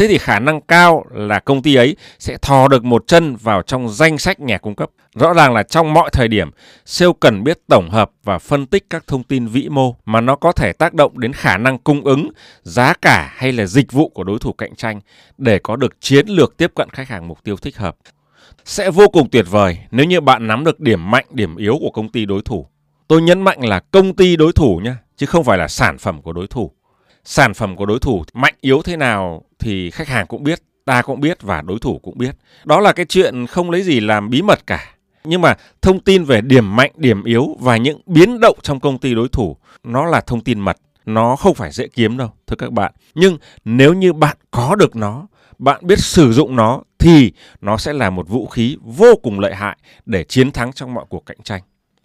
Thế 0.00 0.08
thì 0.08 0.18
khả 0.18 0.38
năng 0.38 0.60
cao 0.60 1.04
là 1.10 1.38
công 1.38 1.62
ty 1.62 1.74
ấy 1.74 1.96
sẽ 2.18 2.36
thò 2.42 2.68
được 2.68 2.84
một 2.84 3.06
chân 3.06 3.36
vào 3.36 3.62
trong 3.62 3.88
danh 3.88 4.18
sách 4.18 4.40
nhà 4.40 4.58
cung 4.58 4.74
cấp. 4.74 4.90
Rõ 5.14 5.32
ràng 5.34 5.54
là 5.54 5.62
trong 5.62 5.94
mọi 5.94 6.10
thời 6.12 6.28
điểm, 6.28 6.50
sale 6.84 7.12
cần 7.20 7.44
biết 7.44 7.58
tổng 7.68 7.90
hợp 7.90 8.10
và 8.24 8.38
phân 8.38 8.66
tích 8.66 8.86
các 8.90 9.06
thông 9.06 9.22
tin 9.22 9.46
vĩ 9.46 9.68
mô 9.68 9.94
mà 10.04 10.20
nó 10.20 10.36
có 10.36 10.52
thể 10.52 10.72
tác 10.72 10.94
động 10.94 11.20
đến 11.20 11.32
khả 11.32 11.56
năng 11.56 11.78
cung 11.78 12.04
ứng, 12.04 12.30
giá 12.62 12.94
cả 13.02 13.32
hay 13.36 13.52
là 13.52 13.66
dịch 13.66 13.92
vụ 13.92 14.08
của 14.08 14.24
đối 14.24 14.38
thủ 14.38 14.52
cạnh 14.52 14.74
tranh 14.74 15.00
để 15.38 15.58
có 15.58 15.76
được 15.76 16.00
chiến 16.00 16.26
lược 16.28 16.56
tiếp 16.56 16.72
cận 16.74 16.88
khách 16.90 17.08
hàng 17.08 17.28
mục 17.28 17.44
tiêu 17.44 17.56
thích 17.56 17.76
hợp. 17.76 17.96
Sẽ 18.64 18.90
vô 18.90 19.08
cùng 19.08 19.30
tuyệt 19.30 19.46
vời 19.50 19.78
nếu 19.90 20.06
như 20.06 20.20
bạn 20.20 20.46
nắm 20.46 20.64
được 20.64 20.80
điểm 20.80 21.10
mạnh, 21.10 21.26
điểm 21.30 21.56
yếu 21.56 21.76
của 21.80 21.90
công 21.90 22.08
ty 22.08 22.26
đối 22.26 22.42
thủ. 22.42 22.66
Tôi 23.08 23.22
nhấn 23.22 23.42
mạnh 23.42 23.64
là 23.64 23.80
công 23.80 24.16
ty 24.16 24.36
đối 24.36 24.52
thủ 24.52 24.80
nhé, 24.84 24.92
chứ 25.16 25.26
không 25.26 25.44
phải 25.44 25.58
là 25.58 25.68
sản 25.68 25.98
phẩm 25.98 26.22
của 26.22 26.32
đối 26.32 26.46
thủ 26.46 26.72
sản 27.30 27.54
phẩm 27.54 27.76
của 27.76 27.86
đối 27.86 27.98
thủ 27.98 28.24
mạnh 28.32 28.54
yếu 28.60 28.82
thế 28.82 28.96
nào 28.96 29.42
thì 29.58 29.90
khách 29.90 30.08
hàng 30.08 30.26
cũng 30.26 30.42
biết, 30.42 30.62
ta 30.84 31.02
cũng 31.02 31.20
biết 31.20 31.42
và 31.42 31.62
đối 31.62 31.78
thủ 31.78 31.98
cũng 32.02 32.18
biết. 32.18 32.36
Đó 32.64 32.80
là 32.80 32.92
cái 32.92 33.06
chuyện 33.06 33.46
không 33.46 33.70
lấy 33.70 33.82
gì 33.82 34.00
làm 34.00 34.30
bí 34.30 34.42
mật 34.42 34.66
cả. 34.66 34.94
Nhưng 35.24 35.40
mà 35.40 35.54
thông 35.82 36.00
tin 36.00 36.24
về 36.24 36.40
điểm 36.40 36.76
mạnh, 36.76 36.90
điểm 36.96 37.24
yếu 37.24 37.56
và 37.60 37.76
những 37.76 38.00
biến 38.06 38.40
động 38.40 38.58
trong 38.62 38.80
công 38.80 38.98
ty 38.98 39.14
đối 39.14 39.28
thủ 39.28 39.56
nó 39.84 40.06
là 40.06 40.20
thông 40.20 40.40
tin 40.40 40.60
mật, 40.60 40.76
nó 41.06 41.36
không 41.36 41.54
phải 41.54 41.70
dễ 41.72 41.88
kiếm 41.88 42.16
đâu, 42.16 42.30
thưa 42.46 42.56
các 42.56 42.72
bạn. 42.72 42.92
Nhưng 43.14 43.38
nếu 43.64 43.94
như 43.94 44.12
bạn 44.12 44.36
có 44.50 44.74
được 44.74 44.96
nó, 44.96 45.26
bạn 45.58 45.86
biết 45.86 45.98
sử 45.98 46.32
dụng 46.32 46.56
nó 46.56 46.82
thì 46.98 47.32
nó 47.60 47.76
sẽ 47.76 47.92
là 47.92 48.10
một 48.10 48.28
vũ 48.28 48.46
khí 48.46 48.76
vô 48.82 49.14
cùng 49.22 49.40
lợi 49.40 49.54
hại 49.54 49.78
để 50.06 50.24
chiến 50.24 50.50
thắng 50.50 50.72
trong 50.72 50.94
mọi 50.94 51.04
cuộc 51.08 51.26
cạnh 51.26 51.38
tranh. 51.44 51.62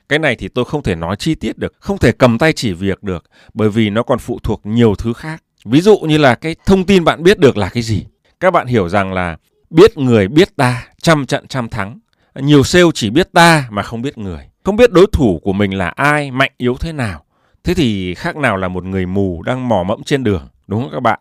Cái 0.10 0.20
này 0.20 0.36
thì 0.36 0.48
tôi 0.48 0.65
không 0.65 0.84
thể 0.84 0.96
nói 0.96 1.15
chi 1.15 1.36
tiết 1.36 1.58
được, 1.58 1.74
không 1.80 1.98
thể 1.98 2.12
cầm 2.12 2.38
tay 2.38 2.54
chỉ 2.54 2.74
việc 2.74 3.04
được 3.04 3.26
bởi 3.54 3.70
vì 3.70 3.89
nó 3.89 4.04
còn 4.04 4.20
phụ 4.20 4.39
thuộc 4.44 4.62
nhiều 4.63 4.96
thứ 4.96 5.13
khác. 5.13 5.44
Ví 5.65 5.82
dụ 5.82 6.00
như 6.00 6.18
là 6.18 6.36
cái 6.36 6.56
thông 6.65 6.86
tin 6.86 7.04
bạn 7.04 7.24
biết 7.24 7.39
được 7.39 7.58
là 7.58 7.70
cái 7.70 7.84
gì. 7.84 8.06
Các 8.39 8.52
bạn 8.52 8.68
hiểu 8.68 8.89
rằng 8.89 9.13
là 9.13 9.38
biết 9.70 9.98
người 9.98 10.28
biết 10.28 10.56
ta, 10.56 10.88
trăm 11.02 11.26
trận 11.26 11.48
trăm 11.48 11.70
thắng. 11.70 12.00
Nhiều 12.36 12.63
sale 12.63 12.86
chỉ 12.94 13.10
biết 13.10 13.30
ta 13.34 13.68
mà 13.70 13.82
không 13.84 14.02
biết 14.02 14.18
người. 14.18 14.50
Không 14.63 14.76
biết 14.76 14.91
đối 14.91 15.08
thủ 15.12 15.39
của 15.44 15.54
mình 15.54 15.74
là 15.74 15.89
ai, 15.89 16.32
mạnh 16.32 16.52
yếu 16.58 16.76
thế 16.80 16.91
nào. 16.91 17.24
Thế 17.63 17.74
thì 17.74 18.15
khác 18.15 18.36
nào 18.36 18.58
là 18.58 18.68
một 18.68 18.84
người 18.84 19.06
mù 19.06 19.41
đang 19.41 19.68
mò 19.68 19.84
mẫm 19.84 20.04
trên 20.04 20.24
đường, 20.24 20.48
đúng 20.68 20.82
không 20.82 20.91
các 20.91 21.00
bạn? 21.00 21.20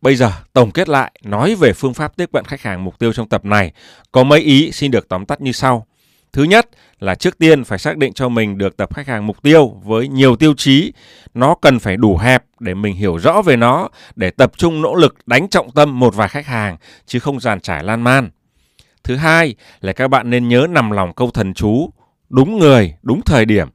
Bây 0.00 0.16
giờ 0.16 0.32
tổng 0.52 0.70
kết 0.70 0.88
lại 0.88 1.12
nói 1.24 1.54
về 1.54 1.72
phương 1.72 1.94
pháp 1.94 2.16
tiếp 2.16 2.30
cận 2.32 2.44
khách 2.44 2.62
hàng 2.62 2.84
mục 2.84 2.98
tiêu 2.98 3.12
trong 3.12 3.28
tập 3.28 3.44
này 3.44 3.72
có 4.12 4.24
mấy 4.24 4.40
ý 4.40 4.72
xin 4.72 4.90
được 4.90 5.08
tóm 5.08 5.26
tắt 5.26 5.40
như 5.40 5.52
sau. 5.52 5.86
Thứ 6.32 6.42
nhất 6.42 6.68
là 7.02 7.14
trước 7.14 7.38
tiên 7.38 7.64
phải 7.64 7.78
xác 7.78 7.96
định 7.96 8.12
cho 8.12 8.28
mình 8.28 8.58
được 8.58 8.76
tập 8.76 8.94
khách 8.94 9.06
hàng 9.06 9.26
mục 9.26 9.42
tiêu 9.42 9.80
với 9.84 10.08
nhiều 10.08 10.36
tiêu 10.36 10.54
chí. 10.56 10.92
Nó 11.34 11.54
cần 11.54 11.78
phải 11.78 11.96
đủ 11.96 12.16
hẹp 12.16 12.44
để 12.60 12.74
mình 12.74 12.94
hiểu 12.94 13.16
rõ 13.16 13.42
về 13.42 13.56
nó, 13.56 13.88
để 14.16 14.30
tập 14.30 14.52
trung 14.56 14.82
nỗ 14.82 14.94
lực 14.94 15.16
đánh 15.26 15.48
trọng 15.48 15.70
tâm 15.70 15.98
một 15.98 16.14
vài 16.14 16.28
khách 16.28 16.46
hàng, 16.46 16.76
chứ 17.06 17.18
không 17.18 17.40
giàn 17.40 17.60
trải 17.60 17.84
lan 17.84 18.02
man. 18.02 18.30
Thứ 19.04 19.16
hai 19.16 19.54
là 19.80 19.92
các 19.92 20.08
bạn 20.08 20.30
nên 20.30 20.48
nhớ 20.48 20.66
nằm 20.70 20.90
lòng 20.90 21.12
câu 21.14 21.30
thần 21.30 21.54
chú, 21.54 21.90
đúng 22.28 22.58
người, 22.58 22.94
đúng 23.02 23.22
thời 23.22 23.44
điểm. 23.44 23.68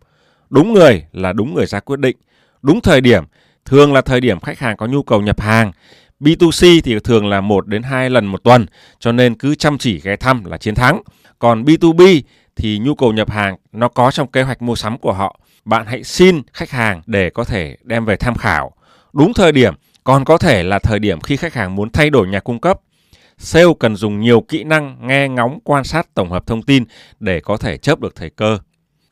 Đúng 0.49 0.73
người 0.73 1.05
là 1.11 1.33
đúng 1.33 1.53
người 1.55 1.65
ra 1.65 1.79
quyết 1.79 1.99
định. 1.99 2.17
Đúng 2.61 2.81
thời 2.81 3.01
điểm, 3.01 3.23
thường 3.65 3.93
là 3.93 4.01
thời 4.01 4.21
điểm 4.21 4.39
khách 4.39 4.59
hàng 4.59 4.77
có 4.77 4.85
nhu 4.85 5.03
cầu 5.03 5.21
nhập 5.21 5.41
hàng. 5.41 5.71
B2C 6.19 6.81
thì 6.83 6.99
thường 6.99 7.27
là 7.27 7.41
1 7.41 7.67
đến 7.67 7.83
2 7.83 8.09
lần 8.09 8.25
một 8.25 8.43
tuần, 8.43 8.65
cho 8.99 9.11
nên 9.11 9.35
cứ 9.35 9.55
chăm 9.55 9.77
chỉ 9.77 10.01
ghé 10.03 10.15
thăm 10.15 10.45
là 10.45 10.57
chiến 10.57 10.75
thắng. 10.75 11.01
Còn 11.39 11.63
B2B 11.63 12.21
thì 12.57 12.79
nhu 12.79 12.95
cầu 12.95 13.13
nhập 13.13 13.31
hàng 13.31 13.55
nó 13.71 13.87
có 13.87 14.11
trong 14.11 14.31
kế 14.31 14.43
hoạch 14.43 14.61
mua 14.61 14.75
sắm 14.75 14.97
của 14.97 15.13
họ. 15.13 15.39
Bạn 15.65 15.85
hãy 15.85 16.03
xin 16.03 16.41
khách 16.53 16.69
hàng 16.69 17.01
để 17.05 17.29
có 17.29 17.43
thể 17.43 17.77
đem 17.83 18.05
về 18.05 18.15
tham 18.15 18.35
khảo. 18.35 18.71
Đúng 19.13 19.33
thời 19.33 19.51
điểm, 19.51 19.73
còn 20.03 20.25
có 20.25 20.37
thể 20.37 20.63
là 20.63 20.79
thời 20.79 20.99
điểm 20.99 21.21
khi 21.21 21.37
khách 21.37 21.53
hàng 21.53 21.75
muốn 21.75 21.89
thay 21.89 22.09
đổi 22.09 22.27
nhà 22.27 22.39
cung 22.39 22.59
cấp. 22.59 22.79
Sale 23.37 23.65
cần 23.79 23.95
dùng 23.95 24.19
nhiều 24.19 24.41
kỹ 24.41 24.63
năng 24.63 25.07
nghe 25.07 25.27
ngóng 25.27 25.59
quan 25.63 25.83
sát 25.83 26.13
tổng 26.13 26.31
hợp 26.31 26.47
thông 26.47 26.61
tin 26.61 26.83
để 27.19 27.39
có 27.39 27.57
thể 27.57 27.77
chớp 27.77 27.99
được 27.99 28.15
thời 28.15 28.29
cơ. 28.29 28.57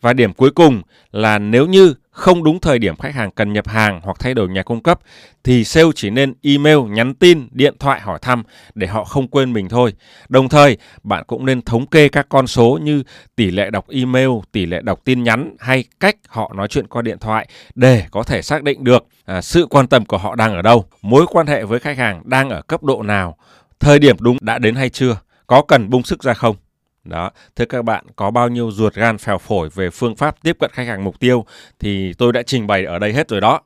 Và 0.01 0.13
điểm 0.13 0.33
cuối 0.33 0.51
cùng 0.51 0.81
là 1.11 1.39
nếu 1.39 1.65
như 1.67 1.93
không 2.15 2.43
đúng 2.43 2.59
thời 2.59 2.79
điểm 2.79 2.95
khách 2.95 3.15
hàng 3.15 3.31
cần 3.31 3.53
nhập 3.53 3.67
hàng 3.67 3.99
hoặc 4.03 4.17
thay 4.19 4.33
đổi 4.33 4.49
nhà 4.49 4.63
cung 4.63 4.83
cấp 4.83 4.99
thì 5.43 5.63
sale 5.63 5.87
chỉ 5.95 6.09
nên 6.09 6.33
email, 6.41 6.77
nhắn 6.89 7.13
tin, 7.13 7.47
điện 7.51 7.75
thoại 7.79 8.01
hỏi 8.01 8.19
thăm 8.21 8.43
để 8.75 8.87
họ 8.87 9.03
không 9.03 9.27
quên 9.27 9.53
mình 9.53 9.69
thôi. 9.69 9.93
Đồng 10.29 10.49
thời, 10.49 10.77
bạn 11.03 11.23
cũng 11.27 11.45
nên 11.45 11.61
thống 11.61 11.85
kê 11.85 12.09
các 12.09 12.25
con 12.29 12.47
số 12.47 12.79
như 12.81 13.03
tỷ 13.35 13.51
lệ 13.51 13.69
đọc 13.69 13.85
email, 13.89 14.29
tỷ 14.51 14.65
lệ 14.65 14.81
đọc 14.81 14.99
tin 15.03 15.23
nhắn 15.23 15.55
hay 15.59 15.83
cách 15.99 16.15
họ 16.27 16.51
nói 16.55 16.67
chuyện 16.67 16.87
qua 16.87 17.01
điện 17.01 17.19
thoại 17.19 17.47
để 17.75 18.05
có 18.11 18.23
thể 18.23 18.41
xác 18.41 18.63
định 18.63 18.83
được 18.83 19.05
à, 19.25 19.41
sự 19.41 19.67
quan 19.69 19.87
tâm 19.87 20.05
của 20.05 20.17
họ 20.17 20.35
đang 20.35 20.53
ở 20.53 20.61
đâu, 20.61 20.85
mối 21.01 21.25
quan 21.31 21.47
hệ 21.47 21.63
với 21.63 21.79
khách 21.79 21.97
hàng 21.97 22.21
đang 22.25 22.49
ở 22.49 22.61
cấp 22.61 22.83
độ 22.83 23.03
nào, 23.03 23.37
thời 23.79 23.99
điểm 23.99 24.15
đúng 24.19 24.37
đã 24.41 24.59
đến 24.59 24.75
hay 24.75 24.89
chưa, 24.89 25.17
có 25.47 25.61
cần 25.61 25.89
bung 25.89 26.03
sức 26.03 26.23
ra 26.23 26.33
không. 26.33 26.55
Đó, 27.05 27.31
thưa 27.55 27.65
các 27.65 27.85
bạn, 27.85 28.05
có 28.15 28.31
bao 28.31 28.49
nhiêu 28.49 28.71
ruột 28.71 28.93
gan 28.93 29.17
phèo 29.17 29.37
phổi 29.37 29.69
về 29.69 29.89
phương 29.89 30.15
pháp 30.15 30.35
tiếp 30.43 30.57
cận 30.59 30.71
khách 30.73 30.87
hàng 30.87 31.03
mục 31.03 31.19
tiêu 31.19 31.45
thì 31.79 32.13
tôi 32.13 32.33
đã 32.33 32.43
trình 32.43 32.67
bày 32.67 32.85
ở 32.85 32.99
đây 32.99 33.13
hết 33.13 33.29
rồi 33.29 33.41
đó. 33.41 33.61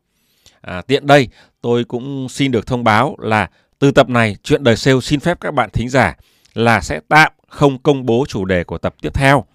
À, 0.61 0.81
tiện 0.81 1.07
đây, 1.07 1.27
tôi 1.61 1.83
cũng 1.83 2.29
xin 2.29 2.51
được 2.51 2.67
thông 2.67 2.83
báo 2.83 3.15
là 3.19 3.49
từ 3.79 3.91
tập 3.91 4.09
này, 4.09 4.35
chuyện 4.43 4.63
đời 4.63 4.75
sale 4.75 4.99
xin 4.99 5.19
phép 5.19 5.37
các 5.41 5.53
bạn 5.53 5.69
thính 5.73 5.89
giả 5.89 6.15
là 6.53 6.81
sẽ 6.81 6.99
tạm 7.07 7.31
không 7.47 7.77
công 7.77 8.05
bố 8.05 8.25
chủ 8.27 8.45
đề 8.45 8.63
của 8.63 8.77
tập 8.77 8.95
tiếp 9.01 9.13
theo. 9.13 9.45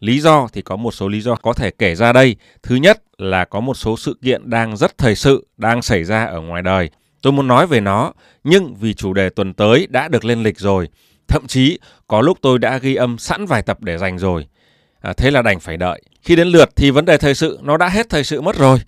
Lý 0.00 0.20
do 0.20 0.48
thì 0.52 0.62
có 0.62 0.76
một 0.76 0.90
số 0.94 1.08
lý 1.08 1.20
do 1.20 1.34
có 1.34 1.52
thể 1.52 1.70
kể 1.70 1.94
ra 1.94 2.12
đây. 2.12 2.36
Thứ 2.62 2.74
nhất 2.74 3.02
là 3.18 3.44
có 3.44 3.60
một 3.60 3.74
số 3.74 3.96
sự 3.96 4.18
kiện 4.22 4.50
đang 4.50 4.76
rất 4.76 4.98
thời 4.98 5.16
sự, 5.16 5.46
đang 5.56 5.82
xảy 5.82 6.04
ra 6.04 6.24
ở 6.24 6.40
ngoài 6.40 6.62
đời. 6.62 6.90
Tôi 7.22 7.32
muốn 7.32 7.48
nói 7.48 7.66
về 7.66 7.80
nó, 7.80 8.12
nhưng 8.44 8.74
vì 8.74 8.94
chủ 8.94 9.12
đề 9.12 9.30
tuần 9.30 9.54
tới 9.54 9.86
đã 9.90 10.08
được 10.08 10.24
lên 10.24 10.42
lịch 10.42 10.58
rồi 10.58 10.88
Thậm 11.28 11.46
chí 11.46 11.78
có 12.08 12.20
lúc 12.20 12.38
tôi 12.42 12.58
đã 12.58 12.78
ghi 12.78 12.94
âm 12.94 13.18
sẵn 13.18 13.46
vài 13.46 13.62
tập 13.62 13.82
để 13.82 13.98
dành 13.98 14.18
rồi. 14.18 14.46
À, 15.00 15.12
thế 15.12 15.30
là 15.30 15.42
đành 15.42 15.60
phải 15.60 15.76
đợi. 15.76 16.02
Khi 16.22 16.36
đến 16.36 16.48
lượt 16.48 16.70
thì 16.76 16.90
vấn 16.90 17.04
đề 17.04 17.16
thời 17.16 17.34
sự 17.34 17.58
nó 17.62 17.76
đã 17.76 17.88
hết 17.88 18.10
thời 18.10 18.24
sự 18.24 18.40
mất 18.40 18.56
rồi. 18.56 18.78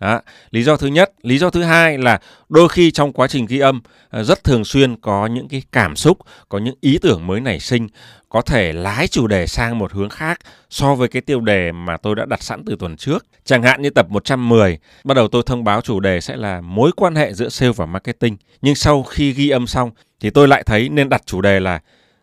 Đó. 0.00 0.20
Lý 0.50 0.62
do 0.62 0.76
thứ 0.76 0.86
nhất, 0.86 1.12
lý 1.22 1.38
do 1.38 1.50
thứ 1.50 1.62
hai 1.62 1.98
là 1.98 2.20
đôi 2.48 2.68
khi 2.68 2.90
trong 2.90 3.12
quá 3.12 3.28
trình 3.28 3.46
ghi 3.46 3.58
âm 3.58 3.80
à, 4.10 4.22
rất 4.22 4.44
thường 4.44 4.64
xuyên 4.64 4.96
có 4.96 5.26
những 5.26 5.48
cái 5.48 5.62
cảm 5.72 5.96
xúc, 5.96 6.18
có 6.48 6.58
những 6.58 6.74
ý 6.80 6.98
tưởng 7.02 7.26
mới 7.26 7.40
nảy 7.40 7.60
sinh, 7.60 7.88
có 8.28 8.42
thể 8.42 8.72
lái 8.72 9.08
chủ 9.08 9.26
đề 9.26 9.46
sang 9.46 9.78
một 9.78 9.92
hướng 9.92 10.08
khác 10.08 10.40
so 10.70 10.94
với 10.94 11.08
cái 11.08 11.22
tiêu 11.22 11.40
đề 11.40 11.72
mà 11.72 11.96
tôi 11.96 12.14
đã 12.14 12.24
đặt 12.24 12.42
sẵn 12.42 12.62
từ 12.66 12.76
tuần 12.78 12.96
trước. 12.96 13.26
Chẳng 13.44 13.62
hạn 13.62 13.82
như 13.82 13.90
tập 13.90 14.06
110, 14.10 14.78
bắt 15.04 15.14
đầu 15.14 15.28
tôi 15.28 15.42
thông 15.46 15.64
báo 15.64 15.80
chủ 15.80 16.00
đề 16.00 16.20
sẽ 16.20 16.36
là 16.36 16.60
mối 16.60 16.90
quan 16.96 17.14
hệ 17.14 17.34
giữa 17.34 17.48
sale 17.48 17.72
và 17.72 17.86
marketing. 17.86 18.36
Nhưng 18.62 18.74
sau 18.74 19.02
khi 19.02 19.32
ghi 19.32 19.48
âm 19.48 19.66
xong 19.66 19.90
thì 20.20 20.30
tôi 20.30 20.48
lại 20.48 20.62
thấy 20.66 20.88
nên 20.88 21.08
đặt 21.08 21.26
chủ 21.26 21.40
đề 21.40 21.60
là 21.60 21.80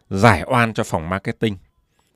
giải 0.09 0.43
oan 0.47 0.73
cho 0.73 0.83
phòng 0.83 1.09
marketing. 1.09 1.57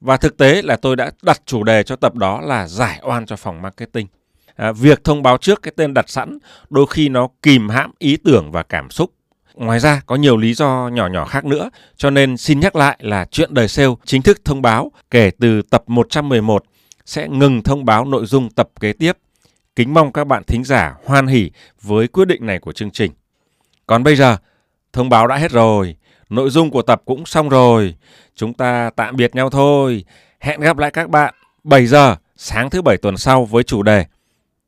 Và 0.02 0.18
thực 0.18 0.38
tế 0.38 0.62
là 0.62 0.76
tôi 0.76 0.96
đã 0.96 1.12
đặt 1.22 1.42
chủ 1.46 1.64
đề 1.64 1.84
cho 1.84 1.96
tập 1.96 2.16
đó 2.16 2.42
là 2.42 2.68
giải 2.68 3.00
oan 3.04 3.26
cho 3.26 3.36
phòng 3.36 3.62
marketing. 3.62 4.08
À, 4.56 4.72
việc 4.72 5.04
thông 5.04 5.24
báo 5.24 5.38
trước 5.38 5.62
cái 5.62 5.74
tên 5.76 5.94
đặt 5.94 6.10
sẵn 6.10 6.38
đôi 6.70 6.86
khi 6.90 7.10
nó 7.10 7.28
kìm 7.42 7.70
hãm 7.70 7.92
ý 8.00 8.18
tưởng 8.18 8.52
và 8.52 8.64
cảm 8.64 8.90
xúc. 8.90 9.12
Ngoài 9.54 9.80
ra 9.80 10.02
có 10.06 10.16
nhiều 10.16 10.38
lý 10.38 10.54
do 10.54 10.90
nhỏ 10.94 11.08
nhỏ 11.08 11.26
khác 11.26 11.46
nữa, 11.46 11.70
cho 11.96 12.10
nên 12.10 12.38
xin 12.38 12.60
nhắc 12.60 12.76
lại 12.76 12.98
là 13.02 13.26
chuyện 13.32 13.54
đời 13.54 13.68
sale 13.68 13.94
chính 14.06 14.22
thức 14.22 14.46
thông 14.46 14.62
báo 14.62 14.92
kể 15.12 15.32
từ 15.40 15.62
tập 15.62 15.84
111 15.88 16.64
sẽ 17.06 17.28
ngừng 17.28 17.64
thông 17.64 17.86
báo 17.86 18.06
nội 18.06 18.26
dung 18.26 18.50
tập 18.50 18.70
kế 18.80 18.94
tiếp. 18.94 19.18
Kính 19.76 19.94
mong 19.94 20.12
các 20.12 20.28
bạn 20.28 20.44
thính 20.48 20.64
giả 20.64 20.96
hoan 21.06 21.28
hỉ 21.28 21.52
với 21.82 22.08
quyết 22.08 22.28
định 22.28 22.46
này 22.46 22.60
của 22.60 22.72
chương 22.72 22.92
trình. 22.92 23.12
Còn 23.88 24.04
bây 24.04 24.16
giờ, 24.16 24.38
thông 24.98 25.10
báo 25.10 25.28
đã 25.28 25.38
hết 25.38 25.52
rồi, 25.52 25.96
nội 26.30 26.50
dung 26.50 26.72
của 26.72 26.82
tập 26.82 27.02
cũng 27.06 27.26
xong 27.26 27.50
rồi. 27.50 27.96
Chúng 28.36 28.54
ta 28.54 28.90
tạm 28.96 29.16
biệt 29.16 29.36
nhau 29.36 29.50
thôi. 29.50 30.06
Hẹn 30.40 30.60
gặp 30.60 30.78
lại 30.78 30.92
các 30.92 31.10
bạn 31.10 31.34
7 31.64 31.86
giờ 31.86 32.16
sáng 32.36 32.70
thứ 32.70 32.82
bảy 32.82 32.98
tuần 32.98 33.18
sau 33.18 33.46
với 33.46 33.64
chủ 33.64 33.84
đề 33.84 34.06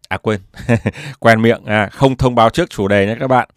À 0.10 0.18
quên, 0.18 0.40
quen 1.20 1.42
miệng, 1.42 1.66
à, 1.66 1.90
không 1.92 2.16
thông 2.16 2.36
báo 2.36 2.50
trước 2.50 2.70
chủ 2.70 2.88
đề 2.88 3.06
nhé 3.06 3.16
các 3.20 3.28
bạn. 3.28 3.50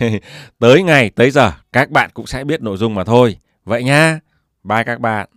tới 0.58 0.82
ngày, 0.82 1.10
tới 1.10 1.30
giờ, 1.30 1.52
các 1.72 1.90
bạn 1.90 2.10
cũng 2.14 2.26
sẽ 2.26 2.44
biết 2.44 2.62
nội 2.62 2.76
dung 2.76 2.94
mà 2.94 3.04
thôi. 3.04 3.36
Vậy 3.64 3.84
nha, 3.84 4.20
bye 4.64 4.84
các 4.84 5.00
bạn. 5.00 5.28